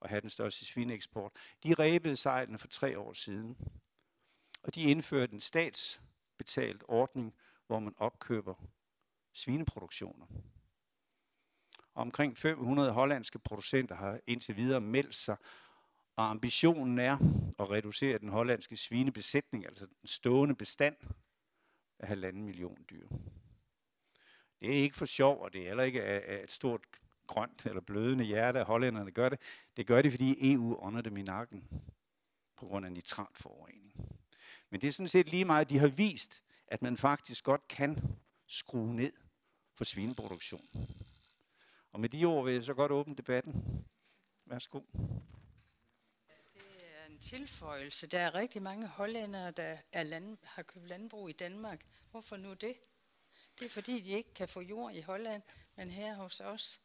[0.00, 1.32] og have den største svineeksport,
[1.64, 3.56] de rebede sejlene for tre år siden.
[4.62, 7.34] Og de indførte en statsbetalt ordning,
[7.66, 8.54] hvor man opkøber
[9.32, 10.26] svineproduktioner.
[11.94, 15.36] Omkring 500 hollandske producenter har indtil videre meldt sig,
[16.16, 17.18] og ambitionen er
[17.58, 20.96] at reducere den hollandske svinebesætning, altså den stående bestand,
[21.98, 23.08] af halvanden million dyr.
[24.62, 26.80] Det er ikke for sjov, og det er heller ikke af et stort
[27.26, 29.40] grønt eller blødende hjerte, at hollænderne gør det.
[29.76, 31.68] Det gør det, fordi EU ånder dem i nakken
[32.56, 33.92] på grund af nitratforurening.
[34.70, 37.68] Men det er sådan set lige meget, at de har vist, at man faktisk godt
[37.68, 39.12] kan skrue ned
[39.74, 40.60] for svineproduktion.
[41.92, 43.84] Og med de ord vil jeg så godt åbne debatten.
[44.46, 44.80] Værsgo.
[46.54, 48.06] Det er en tilføjelse.
[48.06, 51.80] Der er rigtig mange hollændere, der er land, har købt landbrug i Danmark.
[52.10, 52.74] Hvorfor nu det?
[53.62, 55.42] Det er fordi, de ikke kan få jord i Holland,
[55.76, 56.80] men her hos os.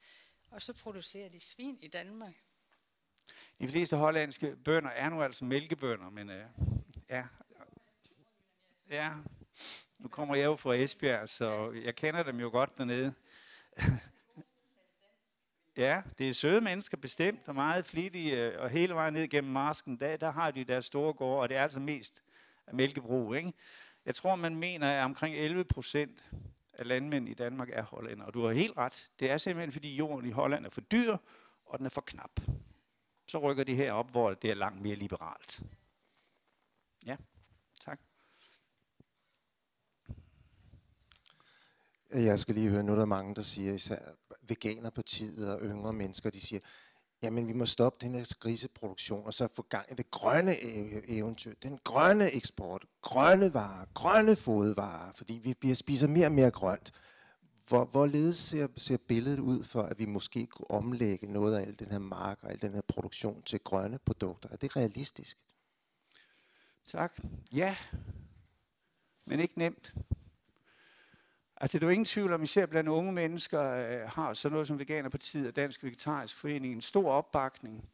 [0.52, 2.34] Og så producerer de svin i Danmark.
[3.60, 6.46] De fleste hollandske bønder er nu altså mælkebønder, men øh,
[7.10, 7.24] ja.
[8.90, 9.14] Ja,
[9.98, 13.14] nu kommer jeg jo fra Esbjerg, så jeg kender dem jo godt dernede.
[15.78, 19.54] Ja, det er søde mennesker bestemt, og meget flittige, øh, og hele vejen ned gennem
[19.54, 22.24] marsken, der, der har de deres store gårde, og det er altså mest
[22.72, 23.36] mælkebrug.
[23.36, 23.54] Ikke?
[24.08, 26.24] Jeg tror, man mener, at omkring 11 procent
[26.80, 28.26] af landmænd i Danmark er hollænder.
[28.26, 29.12] Og du har helt ret.
[29.20, 31.18] Det er simpelthen, fordi jorden i Holland er for dyr,
[31.66, 32.40] og den er for knap.
[33.28, 35.62] Så rykker de her op, hvor det er langt mere liberalt.
[37.06, 37.18] Ja,
[37.82, 38.00] tak.
[42.14, 44.00] Jeg skal lige høre noget, der mange, der siger, især
[44.42, 46.60] Veganerpartiet og yngre mennesker, de siger,
[47.22, 51.18] jamen vi må stoppe den her griseproduktion, og så få gang i det grønne e-,
[51.18, 56.52] eventyr, den grønne eksport, grønne varer, grønne fodvarer, fordi vi bliver spiser mere og mere
[56.52, 56.92] grønt.
[57.68, 61.80] Hvor, hvorledes ser, ser billedet ud for, at vi måske kunne omlægge noget af al
[61.80, 64.50] den her mark og al den her produktion til grønne produkter?
[64.52, 65.38] Er det realistisk?
[66.86, 67.20] Tak.
[67.54, 67.76] Ja,
[69.26, 69.94] men ikke nemt.
[71.62, 74.68] Altså, det er jo ingen tvivl om, især blandt unge mennesker, øh, har sådan noget
[74.68, 77.90] som Veganerpartiet og Dansk Vegetarisk Forening en stor opbakning.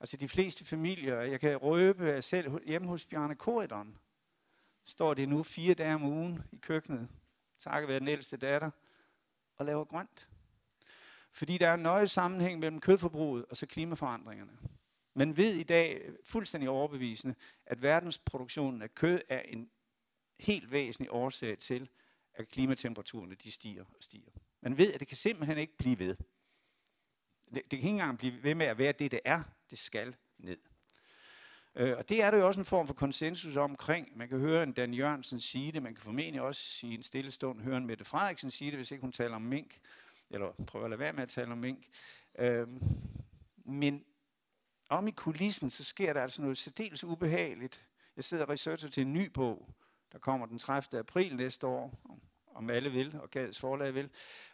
[0.00, 3.98] Altså, de fleste familier, jeg kan røbe at selv hjemme hos Bjarne Korydon,
[4.84, 7.08] står det nu fire dage om ugen i køkkenet,
[7.60, 8.70] takket være den ældste datter,
[9.56, 10.28] og laver grønt.
[11.32, 14.52] Fordi der er en nøje sammenhæng mellem kødforbruget og så klimaforandringerne.
[15.14, 17.34] Man ved i dag fuldstændig overbevisende,
[17.66, 19.70] at verdensproduktionen af kød er en
[20.40, 21.88] helt væsentlig årsag til,
[22.36, 24.30] at klimatemperaturerne de stiger og stiger.
[24.60, 26.16] Man ved, at det kan simpelthen ikke blive ved.
[27.54, 29.42] Det, det kan ikke engang blive ved med at være det, det er.
[29.70, 30.58] Det skal ned.
[31.74, 34.18] Øh, og det er der jo også en form for konsensus omkring.
[34.18, 37.30] Man kan høre en Dan Jørgensen sige det, man kan formentlig også i en stille
[37.30, 39.80] stund høre en Mette Frederiksen sige det, hvis ikke hun taler om mink,
[40.30, 41.86] eller prøver at lade være med at tale om mink.
[42.38, 42.68] Øh,
[43.64, 44.04] men
[44.88, 47.86] om i kulissen, så sker der altså noget særdeles ubehageligt.
[48.16, 49.68] Jeg sidder og researcher til en ny bog,
[50.16, 50.98] der kommer den 30.
[50.98, 51.98] april næste år,
[52.54, 54.10] om alle vil, og Gads forlag vil,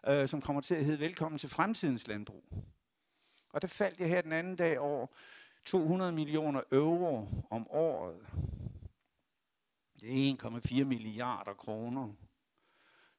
[0.08, 2.44] øh, som kommer til at hedde Velkommen til fremtidens landbrug.
[3.50, 5.06] Og der faldt jeg her den anden dag over
[5.64, 8.26] 200 millioner euro om året.
[10.00, 10.36] Det er
[10.80, 12.12] 1,4 milliarder kroner,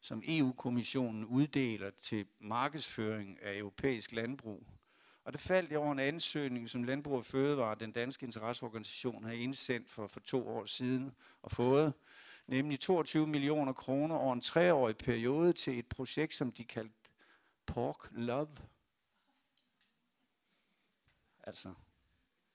[0.01, 4.63] som EU-kommissionen uddeler til markedsføring af europæisk landbrug.
[5.25, 9.31] Og det faldt jeg over en ansøgning, som Landbrug og Fødevare, den danske interesseorganisation, har
[9.31, 11.93] indsendt for, for to år siden og fået,
[12.47, 16.95] nemlig 22 millioner kroner over en treårig periode til et projekt, som de kaldte
[17.65, 18.57] Pork Love.
[21.43, 21.73] Altså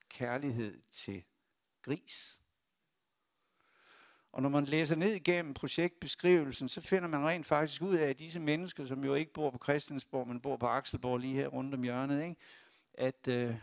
[0.09, 1.23] kærlighed til
[1.81, 2.41] gris.
[4.31, 8.19] Og når man læser ned igennem projektbeskrivelsen, så finder man rent faktisk ud af, at
[8.19, 11.73] disse mennesker, som jo ikke bor på Christiansborg, men bor på Akselborg lige her rundt
[11.73, 12.35] om hjørnet, ikke?
[12.93, 13.55] at øh,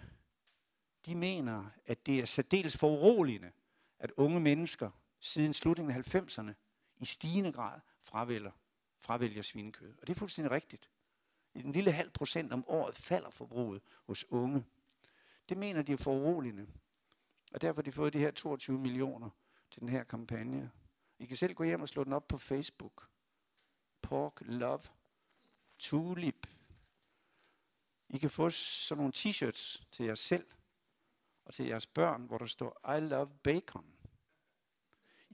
[1.07, 3.51] de mener, at det er særdeles foruroligende,
[3.99, 6.53] at unge mennesker siden slutningen af 90'erne
[6.97, 8.51] i stigende grad fravælger,
[8.99, 9.95] fravælger svinekød.
[10.01, 10.91] Og det er fuldstændig rigtigt.
[11.55, 14.65] I den lille halv procent om året falder forbruget hos unge.
[15.49, 16.67] Det mener de er foruroligende.
[17.53, 19.31] Og derfor har de fået de her 22 millioner
[19.71, 20.71] til den her kampagne.
[21.19, 23.09] I kan selv gå hjem og slå den op på Facebook.
[24.03, 24.83] Pork Love
[25.79, 26.47] Tulip.
[28.09, 30.47] I kan få sådan nogle t-shirts til jer selv
[31.45, 33.96] og til jeres børn, hvor der står I love bacon.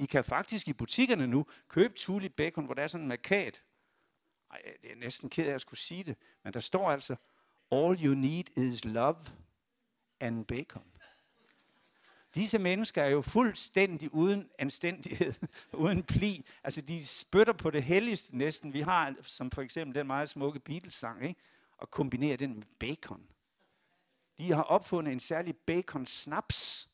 [0.03, 3.63] I kan faktisk i butikkerne nu købe tulip bacon, hvor der er sådan en markat.
[4.51, 7.17] Ej, det er næsten ked af, at jeg skulle sige det, men der står altså,
[7.73, 9.25] All you need is love
[10.21, 10.83] and bacon.
[12.35, 15.35] Disse mennesker er jo fuldstændig uden anstændighed,
[15.73, 16.47] uden pli.
[16.65, 18.73] Altså, de spytter på det helligste næsten.
[18.73, 21.41] Vi har, som for eksempel den meget smukke Beatles-sang, ikke?
[21.79, 23.27] og kombinerer den med bacon.
[24.39, 26.89] De har opfundet en særlig bacon-snaps,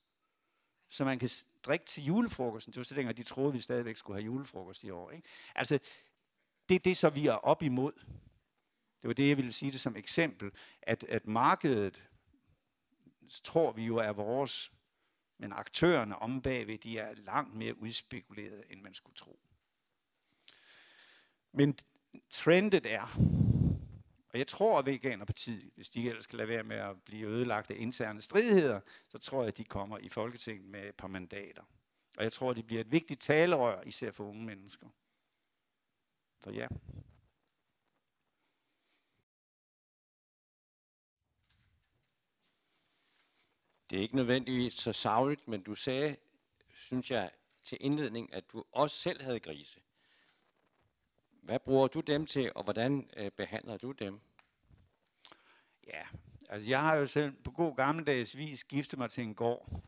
[0.89, 1.29] så man kan
[1.69, 2.73] strik til julefrokosten.
[2.73, 5.11] Det var så dengang, de troede, vi stadigvæk skulle have julefrokost i år.
[5.11, 5.29] Ikke?
[5.55, 5.79] Altså,
[6.69, 7.93] det er det, så vi er op imod.
[9.03, 10.51] Det var det, jeg ville sige det som eksempel,
[10.83, 12.05] at, at markedet,
[13.45, 14.73] tror vi jo er vores,
[15.39, 19.41] men aktørerne om bagved, de er langt mere udspekuleret, end man skulle tro.
[21.53, 21.79] Men
[22.31, 23.19] trendet er,
[24.33, 27.71] og jeg tror, at Veganerpartiet, hvis de ellers skal lade være med at blive ødelagt
[27.71, 31.63] af interne stridigheder, så tror jeg, at de kommer i Folketinget med et par mandater.
[32.17, 34.89] Og jeg tror, at de bliver et vigtigt talerør, især for unge mennesker.
[36.41, 36.69] Så ja.
[43.91, 46.17] Det er ikke nødvendigvis så savligt, men du sagde,
[46.75, 47.31] synes jeg,
[47.65, 49.81] til indledning, at du også selv havde grise.
[51.49, 54.21] Hvad bruger du dem til, og hvordan øh, behandler du dem?
[55.87, 56.03] Ja,
[56.49, 59.83] altså jeg har jo selv på god gammeldags vis giftet mig til en gård.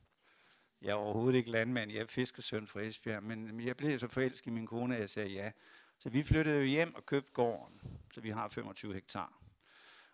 [0.83, 4.46] Jeg er overhovedet ikke landmand, jeg er fiskesøn fra Esbjerg, men jeg blev så forelsket
[4.46, 5.51] i min kone, at jeg sagde ja.
[5.99, 7.81] Så vi flyttede jo hjem og købte gården,
[8.12, 9.42] så vi har 25 hektar.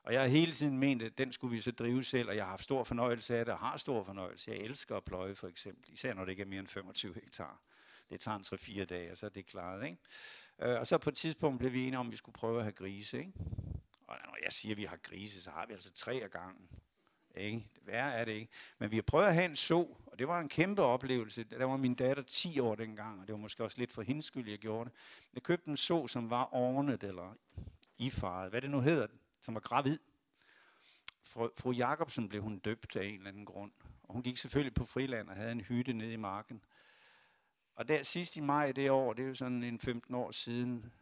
[0.03, 2.45] Og jeg har hele tiden ment, at den skulle vi så drive selv, og jeg
[2.45, 4.51] har haft stor fornøjelse af det, og har stor fornøjelse.
[4.51, 7.61] Jeg elsker at pløje for eksempel, især når det ikke er mere end 25 hektar.
[8.11, 8.45] Det tager en
[8.83, 9.85] 3-4 dage, og så er det klaret.
[9.85, 9.99] Ikke?
[10.63, 12.65] Øh, og så på et tidspunkt blev vi enige om, at vi skulle prøve at
[12.65, 13.19] have grise.
[13.19, 13.33] Ikke?
[14.07, 16.69] Og når jeg siger, at vi har grise, så har vi altså tre af gangen.
[17.37, 17.67] Ikke?
[17.83, 18.53] Værre er det ikke.
[18.79, 21.45] Men vi har prøvet at have en så, og det var en kæmpe oplevelse.
[21.45, 24.25] Der var min datter 10 år dengang, og det var måske også lidt for hendes
[24.25, 24.99] skyld, jeg gjorde det.
[25.35, 27.35] Jeg købte en så, som var ordnet, eller
[27.99, 29.07] ifaret, hvad det nu hedder,
[29.41, 29.99] som var gravid.
[31.25, 33.73] Fru, fru Jacobsen blev hun døbt af en eller anden grund.
[34.03, 36.63] Og hun gik selvfølgelig på friland og havde en hytte nede i marken.
[37.77, 40.93] Og der sidst i maj det år, det er jo sådan en 15 år siden,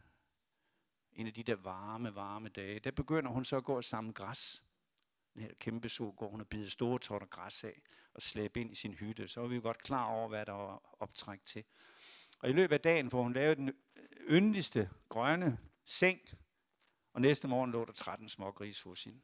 [1.12, 4.12] en af de der varme, varme dage, der begynder hun så at gå og samle
[4.12, 4.64] græs.
[5.34, 7.82] Den her kæmpe sol går hun og bider store tårter græs af
[8.14, 9.28] og slæbe ind i sin hytte.
[9.28, 11.64] Så er vi jo godt klar over, hvad der var optræk til.
[12.38, 13.72] Og i løbet af dagen får hun lavet den
[14.28, 16.20] yndigste grønne seng,
[17.12, 19.20] og næste morgen lå der 13 smågris hos hende.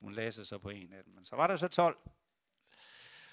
[0.00, 1.98] Hun lagde sig så på en af dem, men så var der så 12.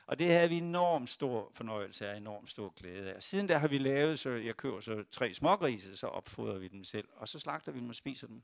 [0.08, 3.24] Og det havde vi enormt stor fornøjelse af, enormt stor glæde af.
[3.24, 6.84] Siden der har vi lavet, så jeg køber så tre smågrise, så opfodrer vi dem
[6.84, 8.44] selv, og så slagter vi dem og spiser dem.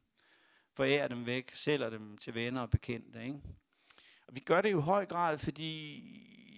[0.73, 3.23] Forærer dem væk, sælger dem til venner og bekendte.
[3.23, 3.41] Ikke?
[4.27, 6.03] Og vi gør det jo i høj grad, fordi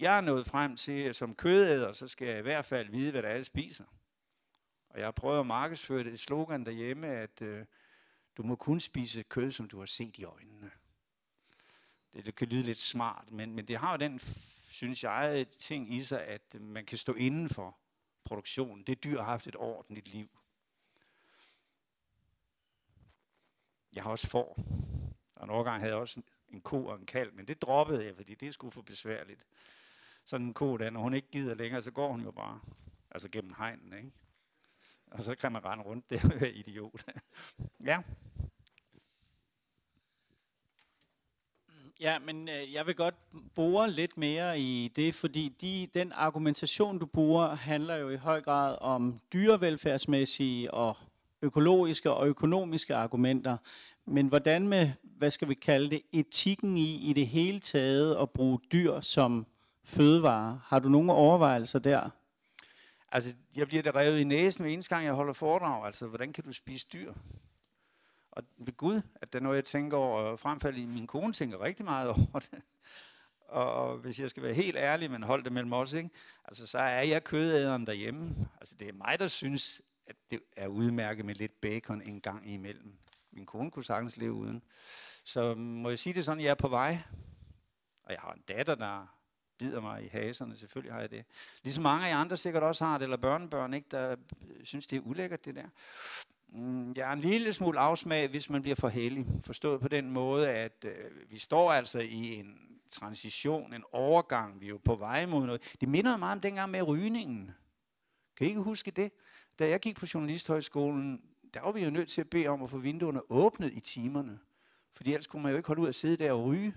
[0.00, 3.10] jeg er nået frem til, at som kødæder, så skal jeg i hvert fald vide,
[3.10, 3.84] hvad der alle spiser.
[4.88, 7.66] Og jeg har prøvet at markedsføre det slogan derhjemme, at øh,
[8.36, 10.70] du må kun spise kød, som du har set i øjnene.
[12.12, 14.20] Det, det kan lyde lidt smart, men, men det har jo den,
[14.74, 17.78] synes jeg, ting i sig, at man kan stå inden for
[18.24, 18.84] produktionen.
[18.84, 20.28] Det dyr har haft et ordentligt liv.
[23.94, 24.58] Jeg har også får.
[25.34, 28.16] Og en årgang havde jeg også en ko og en kalv, men det droppede jeg,
[28.16, 29.46] fordi det skulle for besværligt.
[30.24, 32.60] Sådan en ko, der, når hun ikke gider længere, så går hun jo bare.
[33.10, 34.12] Altså gennem hegnen, ikke?
[35.06, 37.04] Og så kan man rende rundt der og være idiot.
[37.90, 38.02] ja.
[42.00, 43.14] Ja, men øh, jeg vil godt
[43.54, 48.40] bore lidt mere i det, fordi de, den argumentation, du bruger, handler jo i høj
[48.40, 50.96] grad om dyrevelfærdsmæssige og
[51.42, 53.56] økologiske og økonomiske argumenter.
[54.06, 58.30] Men hvordan med, hvad skal vi kalde det, etikken i i det hele taget at
[58.30, 59.46] bruge dyr som
[59.84, 60.60] fødevare?
[60.64, 62.10] Har du nogle overvejelser der?
[63.12, 65.86] Altså, jeg bliver da revet i næsen hver eneste gang, jeg holder foredrag.
[65.86, 67.12] Altså, hvordan kan du spise dyr?
[68.36, 71.32] Og ved Gud, at det er noget, jeg tænker over, og fremfald i min kone
[71.32, 72.62] tænker rigtig meget over det.
[73.48, 76.10] Og hvis jeg skal være helt ærlig, men hold det mellem os, ikke?
[76.44, 78.34] Altså, så er jeg kødæderen derhjemme.
[78.60, 82.50] Altså, det er mig, der synes, at det er udmærket med lidt bacon en gang
[82.50, 82.98] imellem.
[83.32, 84.62] Min kone kunne sagtens leve uden.
[85.24, 86.98] Så må jeg sige det sådan, jeg er på vej.
[88.02, 89.06] Og jeg har en datter, der
[89.58, 91.24] bider mig i haserne, selvfølgelig har jeg det.
[91.62, 94.16] Ligesom mange af jer andre sikkert også har det, eller børnebørn, ikke, der
[94.64, 95.68] synes, det er ulækkert det der.
[96.56, 99.26] Mm, jeg er en lille smule afsmag, hvis man bliver for heldig.
[99.40, 104.66] Forstået på den måde, at øh, vi står altså i en transition, en overgang, vi
[104.66, 105.76] er jo på vej mod noget.
[105.80, 107.50] Det minder meget om dengang med rygningen.
[108.36, 109.12] Kan I ikke huske det?
[109.58, 111.22] Da jeg gik på Journalisthøjskolen,
[111.54, 114.38] der var vi jo nødt til at bede om at få vinduerne åbnet i timerne.
[114.92, 116.74] Fordi ellers kunne man jo ikke holde ud at sidde der og ryge.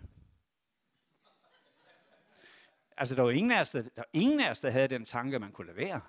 [2.97, 5.35] Altså, der var ingen af os, der, der, ingen af os, der havde den tanke,
[5.35, 6.01] at man kunne lade være.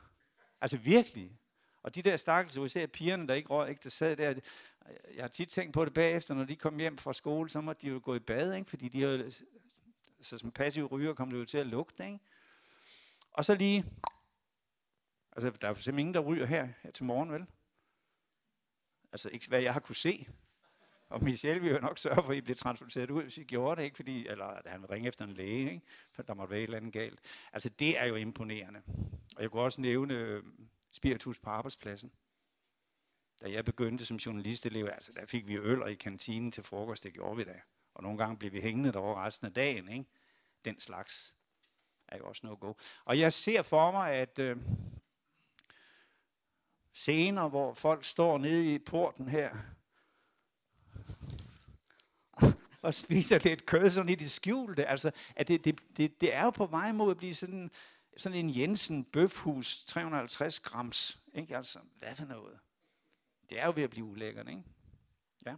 [0.60, 1.38] Altså virkelig.
[1.82, 4.34] Og de der stakkels, især pigerne, der ikke røg, ikke, der sad der,
[5.14, 7.82] jeg har tit tænkt på det bagefter, når de kom hjem fra skole, så måtte
[7.82, 8.70] de jo gå i bad, ikke?
[8.70, 9.30] fordi de havde,
[10.20, 12.06] så som passiv ryger kom det jo til at lugte.
[12.06, 12.18] Ikke?
[13.30, 13.84] Og så lige,
[15.32, 17.46] altså der er jo simpelthen ingen, der ryger her, her til morgen, vel?
[19.12, 20.26] Altså ikke hvad jeg har kunne se.
[21.08, 23.80] Og Michelle vil jo nok sørge for, at I bliver transporteret ud, hvis I gjorde
[23.80, 23.96] det, ikke?
[23.96, 25.86] Fordi, eller at han vil ringe efter en læge, ikke?
[26.12, 27.20] for der måtte være et eller andet galt.
[27.52, 28.82] Altså det er jo imponerende.
[29.36, 32.12] Og jeg kunne også nævne øhm, spiritus på arbejdspladsen.
[33.42, 37.12] Da jeg begyndte som journalistelev, altså der fik vi øl i kantinen til frokost, det
[37.12, 37.60] gjorde vi da.
[37.94, 39.92] Og nogle gange blev vi hængende derovre resten af dagen.
[39.92, 40.04] Ikke?
[40.64, 41.36] Den slags
[42.08, 42.72] er jo også noget go.
[43.04, 44.56] Og jeg ser for mig, at øh,
[46.92, 49.56] scener, hvor folk står nede i porten her,
[52.82, 54.86] og spiser lidt kød sådan i det skjulte.
[54.86, 57.70] Altså, at det, det, det, det er jo på vej mod at blive sådan,
[58.18, 61.18] sådan en Jensen bøfhus, 350 grams.
[61.34, 61.56] Ikke?
[61.56, 62.58] Altså, hvad for noget?
[63.50, 64.62] Det er jo ved at blive ulækkert, ikke?
[65.46, 65.56] Ja.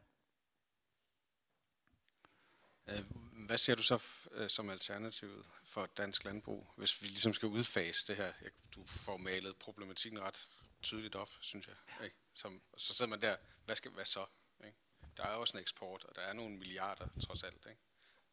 [2.89, 3.05] Øh,
[3.47, 8.07] hvad ser du så øh, som alternativet for dansk landbrug, hvis vi ligesom skal udfase
[8.07, 8.33] det her?
[8.75, 10.49] Du får malet problematikken ret
[10.83, 12.05] tydeligt op, synes jeg.
[12.05, 12.17] Ikke?
[12.35, 14.27] Som, så sidder man der, hvad skal hvad så?
[14.65, 14.79] Ikke?
[15.17, 17.81] Der er også en eksport, og der er nogle milliarder trods alt, ikke?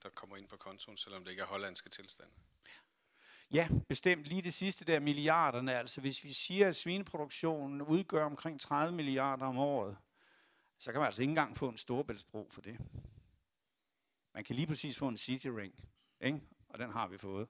[0.03, 2.33] der kommer ind på kontoen, selvom det ikke er hollandske tilstande.
[3.51, 4.27] Ja, bestemt.
[4.27, 5.75] Lige det sidste der, milliarderne.
[5.75, 9.97] Altså hvis vi siger, at svineproduktionen udgør omkring 30 milliarder om året,
[10.79, 12.77] så kan man altså ikke engang få en storbæltsbro for det.
[14.33, 15.73] Man kan lige præcis få en city ring,
[16.21, 16.41] ikke?
[16.69, 17.47] og den har vi fået.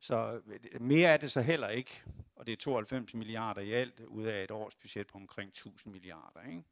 [0.00, 2.02] Så øh, mere er det så heller ikke,
[2.36, 5.92] og det er 92 milliarder i alt, ud af et års budget på omkring 1000
[5.92, 6.40] milliarder.
[6.48, 6.62] Ikke?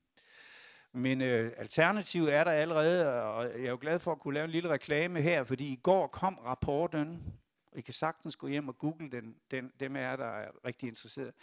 [0.92, 4.44] Men øh, alternativet er der allerede, og jeg er jo glad for at kunne lave
[4.44, 7.34] en lille reklame her, fordi i går kom rapporten,
[7.74, 10.88] og I kan sagtens gå hjem og google den, den dem er der er rigtig
[10.88, 11.34] interesseret.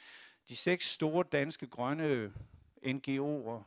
[0.49, 2.31] De seks store danske grønne øh,
[2.85, 3.63] NGO'er,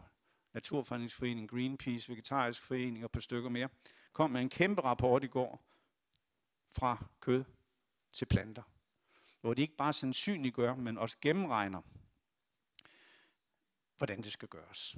[0.52, 3.68] Naturfredningsforening, Greenpeace, Vegetarisk Forening og på stykker mere,
[4.12, 5.64] kom med en kæmpe rapport i går
[6.70, 7.44] fra kød
[8.12, 8.62] til planter.
[9.40, 11.80] Hvor de ikke bare sandsynliggør, men også gennemregner,
[13.96, 14.96] hvordan det skal gøres.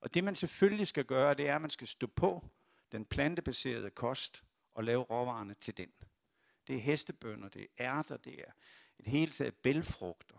[0.00, 2.44] Og det man selvfølgelig skal gøre, det er, at man skal stå på
[2.92, 4.44] den plantebaserede kost
[4.74, 5.92] og lave råvarerne til den.
[6.70, 8.52] Det er hestebønder, det er ærter, det er
[8.98, 10.36] et helt taget bælfrugter.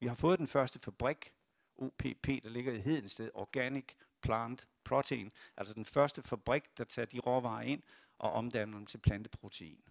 [0.00, 1.32] Vi har fået den første fabrik
[1.76, 3.84] OPP, der ligger i Hedensted, Organic
[4.22, 7.82] Plant Protein, altså den første fabrik, der tager de råvarer ind
[8.18, 9.82] og omdanner dem til planteprotein.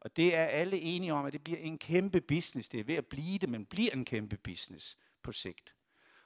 [0.00, 2.68] Og det er alle enige om, at det bliver en kæmpe business.
[2.68, 5.74] Det er ved at blive det, men bliver en kæmpe business på sigt.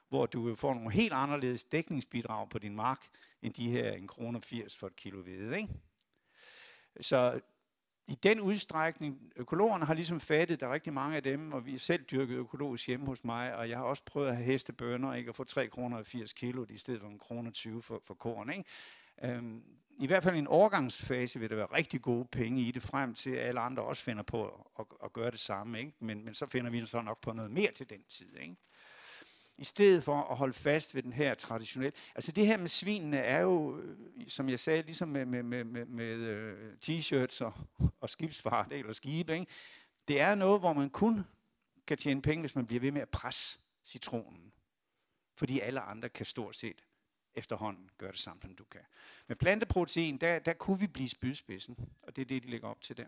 [0.09, 3.07] Hvor du får nogle helt anderledes dækningsbidrag på din mark,
[3.41, 4.39] end de her 1,80 kroner
[4.79, 5.57] for et kilo hvede.
[5.57, 5.69] Ikke?
[7.01, 7.41] Så
[8.07, 11.73] i den udstrækning, økologerne har ligesom fattet, der er rigtig mange af dem, og vi
[11.73, 15.13] er selv dyrket økologisk hjemme hos mig, og jeg har også prøvet at have hestebønder,
[15.13, 18.13] ikke, og få 3 kroner 80 kilo, i stedet for 1 kroner 20 for, for
[18.13, 18.49] korn.
[18.49, 18.63] Ikke?
[19.23, 19.61] Øhm,
[19.99, 23.13] I hvert fald i en overgangsfase vil der være rigtig gode penge i det, frem
[23.13, 25.79] til at alle andre også finder på at, at, at gøre det samme.
[25.79, 25.91] Ikke?
[25.99, 28.37] Men, men så finder vi så nok på noget mere til den tid.
[28.37, 28.55] Ikke?
[29.57, 31.97] I stedet for at holde fast ved den her traditionelle.
[32.15, 33.97] Altså det her med svinene er jo, øh,
[34.27, 37.53] som jeg sagde, ligesom med, med, med, med, med øh, t-shirts og,
[38.01, 39.33] og skibsfart eller skibe.
[39.33, 39.45] Ikke?
[40.07, 41.23] Det er noget, hvor man kun
[41.87, 44.51] kan tjene penge, hvis man bliver ved med at presse citronen.
[45.35, 46.81] Fordi alle andre kan stort set
[47.35, 48.81] efterhånden gøre det samme, som du kan.
[49.27, 52.81] Med planteprotein, der, der kunne vi blive spydspidsen, og det er det, de lægger op
[52.81, 53.07] til der.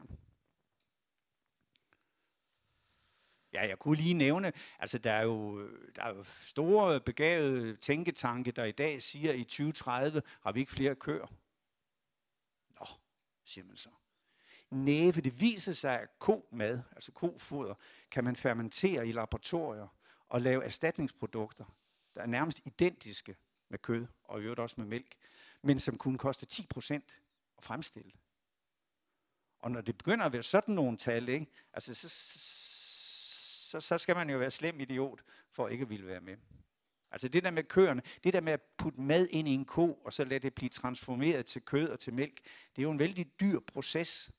[3.53, 8.51] Ja, jeg kunne lige nævne, altså der er jo, der er jo store begavede tænketanke,
[8.51, 11.27] der i dag siger, at i 2030 har vi ikke flere køer.
[12.79, 12.85] Nå,
[13.43, 13.89] siger man så.
[14.69, 17.73] Næve, det viser sig, at komad, altså kofoder,
[18.11, 19.87] kan man fermentere i laboratorier
[20.29, 21.65] og lave erstatningsprodukter,
[22.15, 23.35] der er nærmest identiske
[23.69, 25.15] med kød, og i øvrigt også med mælk,
[25.61, 27.21] men som kun koster 10 procent
[27.57, 28.11] at fremstille.
[29.59, 32.09] Og når det begynder at være sådan nogle tal, ikke, altså så,
[33.69, 36.37] så, så skal man jo være slem idiot, for ikke at ville være med.
[37.11, 39.93] Altså det der med køerne, det der med at putte mad ind i en ko,
[39.93, 42.39] og så lade det blive transformeret til kød og til mælk,
[42.75, 44.31] det er jo en vældig dyr proces.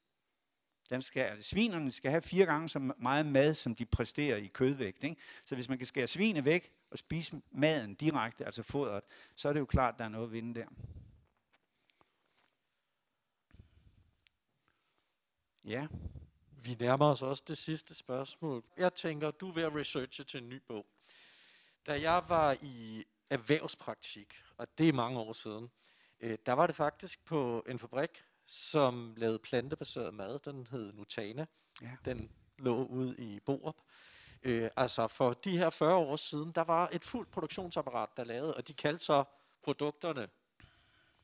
[0.90, 4.46] Den skal, altså, svinerne skal have fire gange så meget mad, som de præsterer i
[4.46, 5.04] kødvægt.
[5.04, 5.16] Ikke?
[5.44, 9.04] Så hvis man kan skære svine væk og spise maden direkte, altså fodret,
[9.36, 10.66] så er det jo klart, at der er noget at vinde der.
[15.64, 15.86] Ja.
[16.64, 18.64] Vi nærmer os også det sidste spørgsmål.
[18.76, 20.86] Jeg tænker, du er ved at researche til en ny bog.
[21.86, 25.70] Da jeg var i erhvervspraktik, og det er mange år siden,
[26.20, 30.38] øh, der var det faktisk på en fabrik, som lavede plantebaseret mad.
[30.38, 31.46] Den hed Nutana.
[31.82, 31.90] Ja.
[32.04, 33.76] Den lå ude i Borup.
[34.42, 38.54] Øh, altså for de her 40 år siden, der var et fuldt produktionsapparat, der lavede,
[38.54, 39.24] og de kaldte så
[39.62, 40.28] produkterne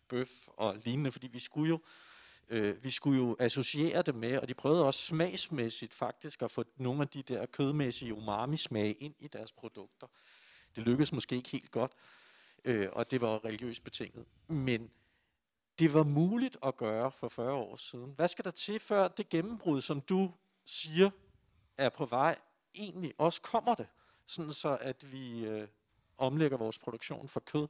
[0.09, 1.81] bøf og lignende, fordi vi skulle jo
[2.49, 6.65] øh, vi skulle jo associere det med, og de prøvede også smagsmæssigt faktisk at få
[6.77, 10.07] nogle af de der kødmæssige umami-smage ind i deres produkter.
[10.77, 11.93] Det lykkedes måske ikke helt godt,
[12.65, 14.27] øh, og det var religiøst betinget.
[14.49, 14.91] Men
[15.79, 18.13] det var muligt at gøre for 40 år siden.
[18.17, 20.33] Hvad skal der til, før det gennembrud, som du
[20.65, 21.11] siger,
[21.79, 22.39] er på vej,
[22.75, 23.87] egentlig også kommer det?
[24.27, 25.69] Sådan så, at vi øh,
[26.19, 27.69] omlægger vores produktion fra kød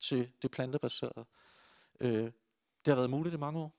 [0.00, 1.26] til det plantebaserede.
[2.00, 2.24] Øh,
[2.84, 3.77] det har været muligt i mange år.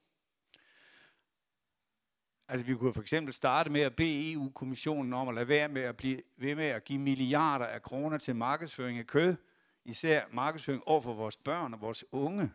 [2.50, 5.82] Altså vi kunne for eksempel starte med at bede EU-kommissionen om at lade være med
[5.82, 9.36] at blive ved med at give milliarder af kroner til markedsføring af kød,
[9.84, 12.52] især markedsføring over for vores børn og vores unge.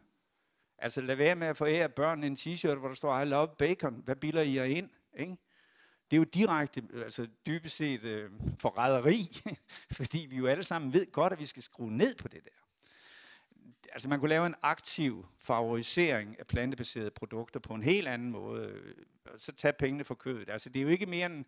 [0.78, 4.02] Altså lad være med at forære børn en t-shirt, hvor der står, I love bacon.
[4.06, 4.90] Hvad bilder I jer ind?
[5.18, 5.38] Ikke?
[6.12, 9.28] Det er jo direkte, altså dybest set øh, forræderi,
[9.98, 12.65] fordi vi jo alle sammen ved godt, at vi skal skrue ned på det der.
[13.96, 18.68] Altså man kunne lave en aktiv favorisering af plantebaserede produkter på en helt anden måde
[18.68, 20.50] øh, og så tage pengene for kødet.
[20.50, 21.46] Altså, det er jo ikke mere end,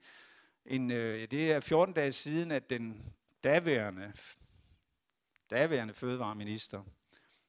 [0.65, 4.13] end øh, det er 14 dage siden, at den daværende,
[5.49, 6.83] daværende fødevareminister,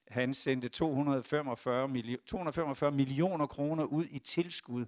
[0.08, 4.86] han sendte 245, millioner, 245 millioner kroner ud i tilskud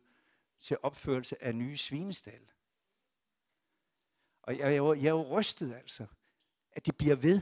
[0.61, 2.51] til opførelse af nye svinestal.
[4.43, 6.07] Og jeg, jeg, jeg er jo rystet altså,
[6.73, 7.41] at det bliver ved.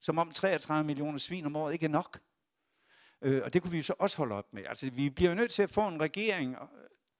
[0.00, 2.20] Som om 33 millioner svin om året ikke er nok.
[3.22, 4.64] Øh, og det kunne vi jo så også holde op med.
[4.66, 6.56] Altså, vi bliver jo nødt til at få en regering,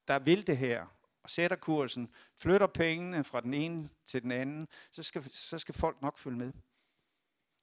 [0.09, 0.87] der vil det her,
[1.23, 5.75] og sætter kursen, flytter pengene fra den ene til den anden, så skal, så skal
[5.75, 6.53] folk nok følge med.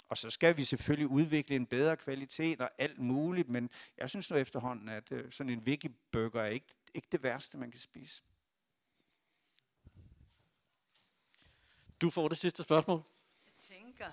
[0.10, 4.32] Og så skal vi selvfølgelig udvikle en bedre kvalitet og alt muligt, men jeg synes
[4.32, 8.24] nu efterhånden, at øh, sådan en veggie-burger er ikke, ikke det værste, man kan spise.
[12.02, 13.04] Du får det sidste spørgsmål.
[13.46, 14.12] Jeg tænker,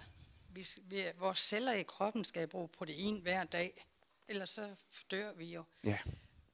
[0.55, 3.87] vi, vi, vores celler i kroppen skal bruge protein hver dag
[4.29, 4.77] ellers så
[5.11, 5.65] dør vi jo.
[5.85, 5.99] Ja.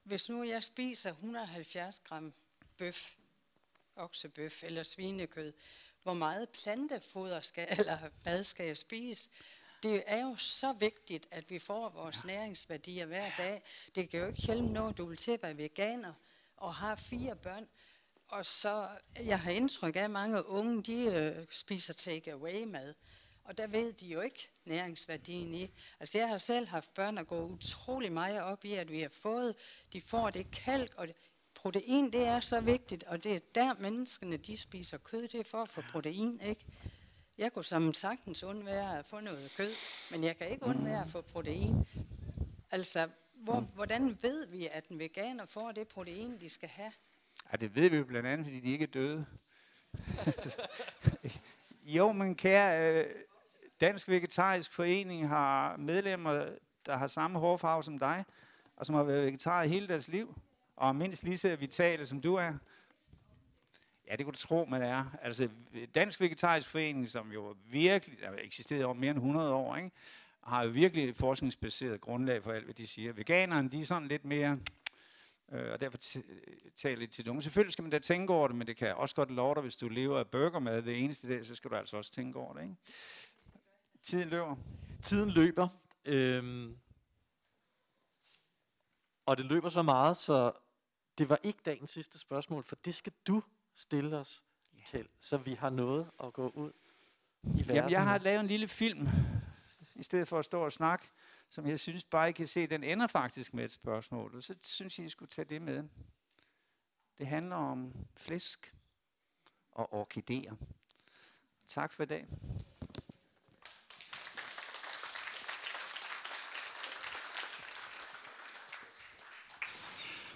[0.03, 2.33] Hvis nu jeg spiser 170 gram
[2.77, 3.15] bøf,
[3.95, 5.53] oksebøf eller svinekød,
[6.03, 9.29] hvor meget plantefoder skal, eller hvad skal jeg spise?
[9.83, 12.27] Det er jo så vigtigt, at vi får vores ja.
[12.27, 13.63] næringsværdier hver dag.
[13.95, 16.13] Det kan jo ikke hjælpe noget, du vil til at være veganer
[16.57, 17.67] og har fire børn.
[18.27, 18.89] Og så,
[19.19, 22.93] jeg har indtryk af, at mange unge, de øh, spiser take-away mad.
[23.51, 25.69] Og der ved de jo ikke næringsværdien i.
[25.99, 29.09] Altså jeg har selv haft børn, der går utrolig meget op i, at vi har
[29.09, 29.55] fået,
[29.93, 31.07] de får det kalk, og
[31.55, 35.43] protein det er så vigtigt, og det er der menneskene, de spiser kød, det er
[35.43, 36.65] for at få protein, ikke?
[37.37, 39.71] Jeg kunne som sagtens undvære at få noget kød,
[40.11, 41.87] men jeg kan ikke undvære at få protein.
[42.71, 46.91] Altså, hvor, hvordan ved vi, at en veganer får det protein, de skal have?
[47.51, 49.25] Ja, det ved vi jo blandt andet, fordi de ikke er døde.
[51.97, 53.15] jo, men kære, øh,
[53.81, 56.49] Dansk Vegetarisk Forening har medlemmer,
[56.85, 58.25] der har samme hårfarve som dig,
[58.75, 60.35] og som har været vegetarer hele deres liv,
[60.75, 62.53] og er mindst lige så vitale, som du er.
[64.07, 65.05] Ja, det kunne du tro, man er.
[65.21, 65.49] Altså,
[65.95, 69.91] Dansk Vegetarisk Forening, som jo virkelig har eksisteret over mere end 100 år, ikke?
[70.43, 73.13] har jo virkelig et forskningsbaseret grundlag for alt, hvad de siger.
[73.13, 74.59] Veganerne, de er sådan lidt mere,
[75.51, 75.97] øh, og derfor
[76.75, 77.41] taler lidt til unge.
[77.41, 79.75] Selvfølgelig skal man da tænke over det, men det kan også godt love dig, hvis
[79.75, 82.61] du lever af burgermad det eneste dag, så skal du altså også tænke over det.
[82.61, 82.75] Ikke?
[84.03, 84.55] Tiden løber.
[85.01, 85.67] Tiden løber.
[86.05, 86.77] Øhm,
[89.25, 90.51] og det løber så meget, så
[91.17, 93.43] det var ikke dagens sidste spørgsmål, for det skal du
[93.73, 94.43] stille os,
[94.85, 96.71] Kjeld, så vi har noget at gå ud
[97.43, 97.75] i verden.
[97.75, 99.07] Jamen, jeg har lavet en lille film,
[99.95, 101.07] i stedet for at stå og snakke,
[101.49, 104.35] som jeg synes bare, I kan se, den ender faktisk med et spørgsmål.
[104.35, 105.83] Og så synes jeg, I skulle tage det med.
[107.17, 108.75] Det handler om flæsk
[109.71, 110.55] og orkideer.
[111.67, 112.27] Tak for i dag.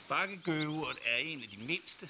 [0.07, 2.09] Bakkegøveurt er en af de mindste,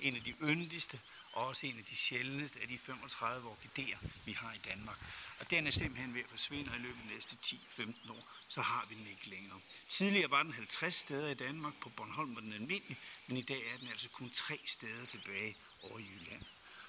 [0.00, 1.00] en af de yndigste,
[1.32, 4.98] og også en af de sjældneste af de 35 orkideer, vi har i Danmark.
[5.40, 8.28] Og den er simpelthen ved at forsvinde, og i løbet af de næste 10-15 år,
[8.48, 9.60] så har vi den ikke længere.
[9.88, 13.62] Tidligere var den 50 steder i Danmark, på Bornholm var den almindelig, men i dag
[13.74, 16.42] er den altså kun tre steder tilbage over i Jylland.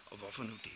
[0.06, 0.72] Og hvorfor nu det?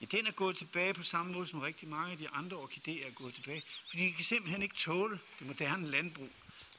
[0.00, 3.06] Ja, den er gået tilbage på samme måde som rigtig mange af de andre orkideer
[3.06, 6.30] er gået tilbage, fordi de kan simpelthen ikke tåle det moderne landbrug.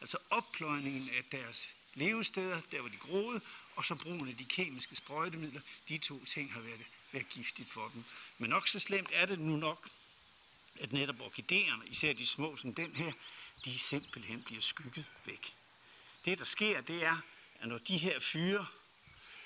[0.01, 3.41] Altså oppløjningen af deres levesteder, der hvor de groede,
[3.75, 5.61] og så brugen af de kemiske sprøjtemidler.
[5.89, 8.03] De to ting har været, været giftigt for dem.
[8.37, 9.89] Men nok så slemt er det nu nok,
[10.79, 13.11] at netop orkideerne, især de små som den her,
[13.65, 15.55] de simpelthen bliver skygget væk.
[16.25, 17.17] Det, der sker, det er,
[17.59, 18.65] at når de her fyre,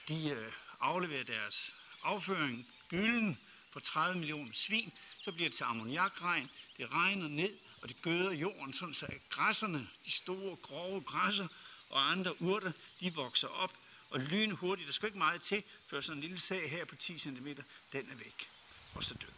[0.08, 3.38] de øh, afleverer deres afføring, gylden,
[3.72, 8.32] for 30 millioner svin, så bliver det til ammoniakregn, det regner ned, og det gøder
[8.32, 11.48] jorden, sådan så græsserne, de store, grove græsser
[11.90, 13.74] og andre urter, de vokser op,
[14.10, 14.88] og lyn hurtigt.
[14.88, 17.48] Der skal ikke meget til, før sådan en lille sag her på 10 cm,
[17.92, 18.50] den er væk.
[18.96, 19.36] Og så dør den.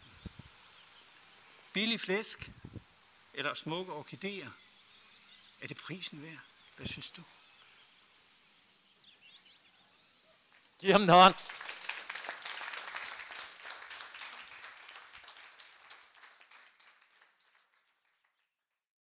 [1.72, 2.50] Billig flæsk
[3.34, 4.50] eller smukke orkideer.
[5.60, 6.38] Er det prisen værd?
[6.76, 7.22] Hvad synes du?
[10.80, 11.34] Giv ham en hånd.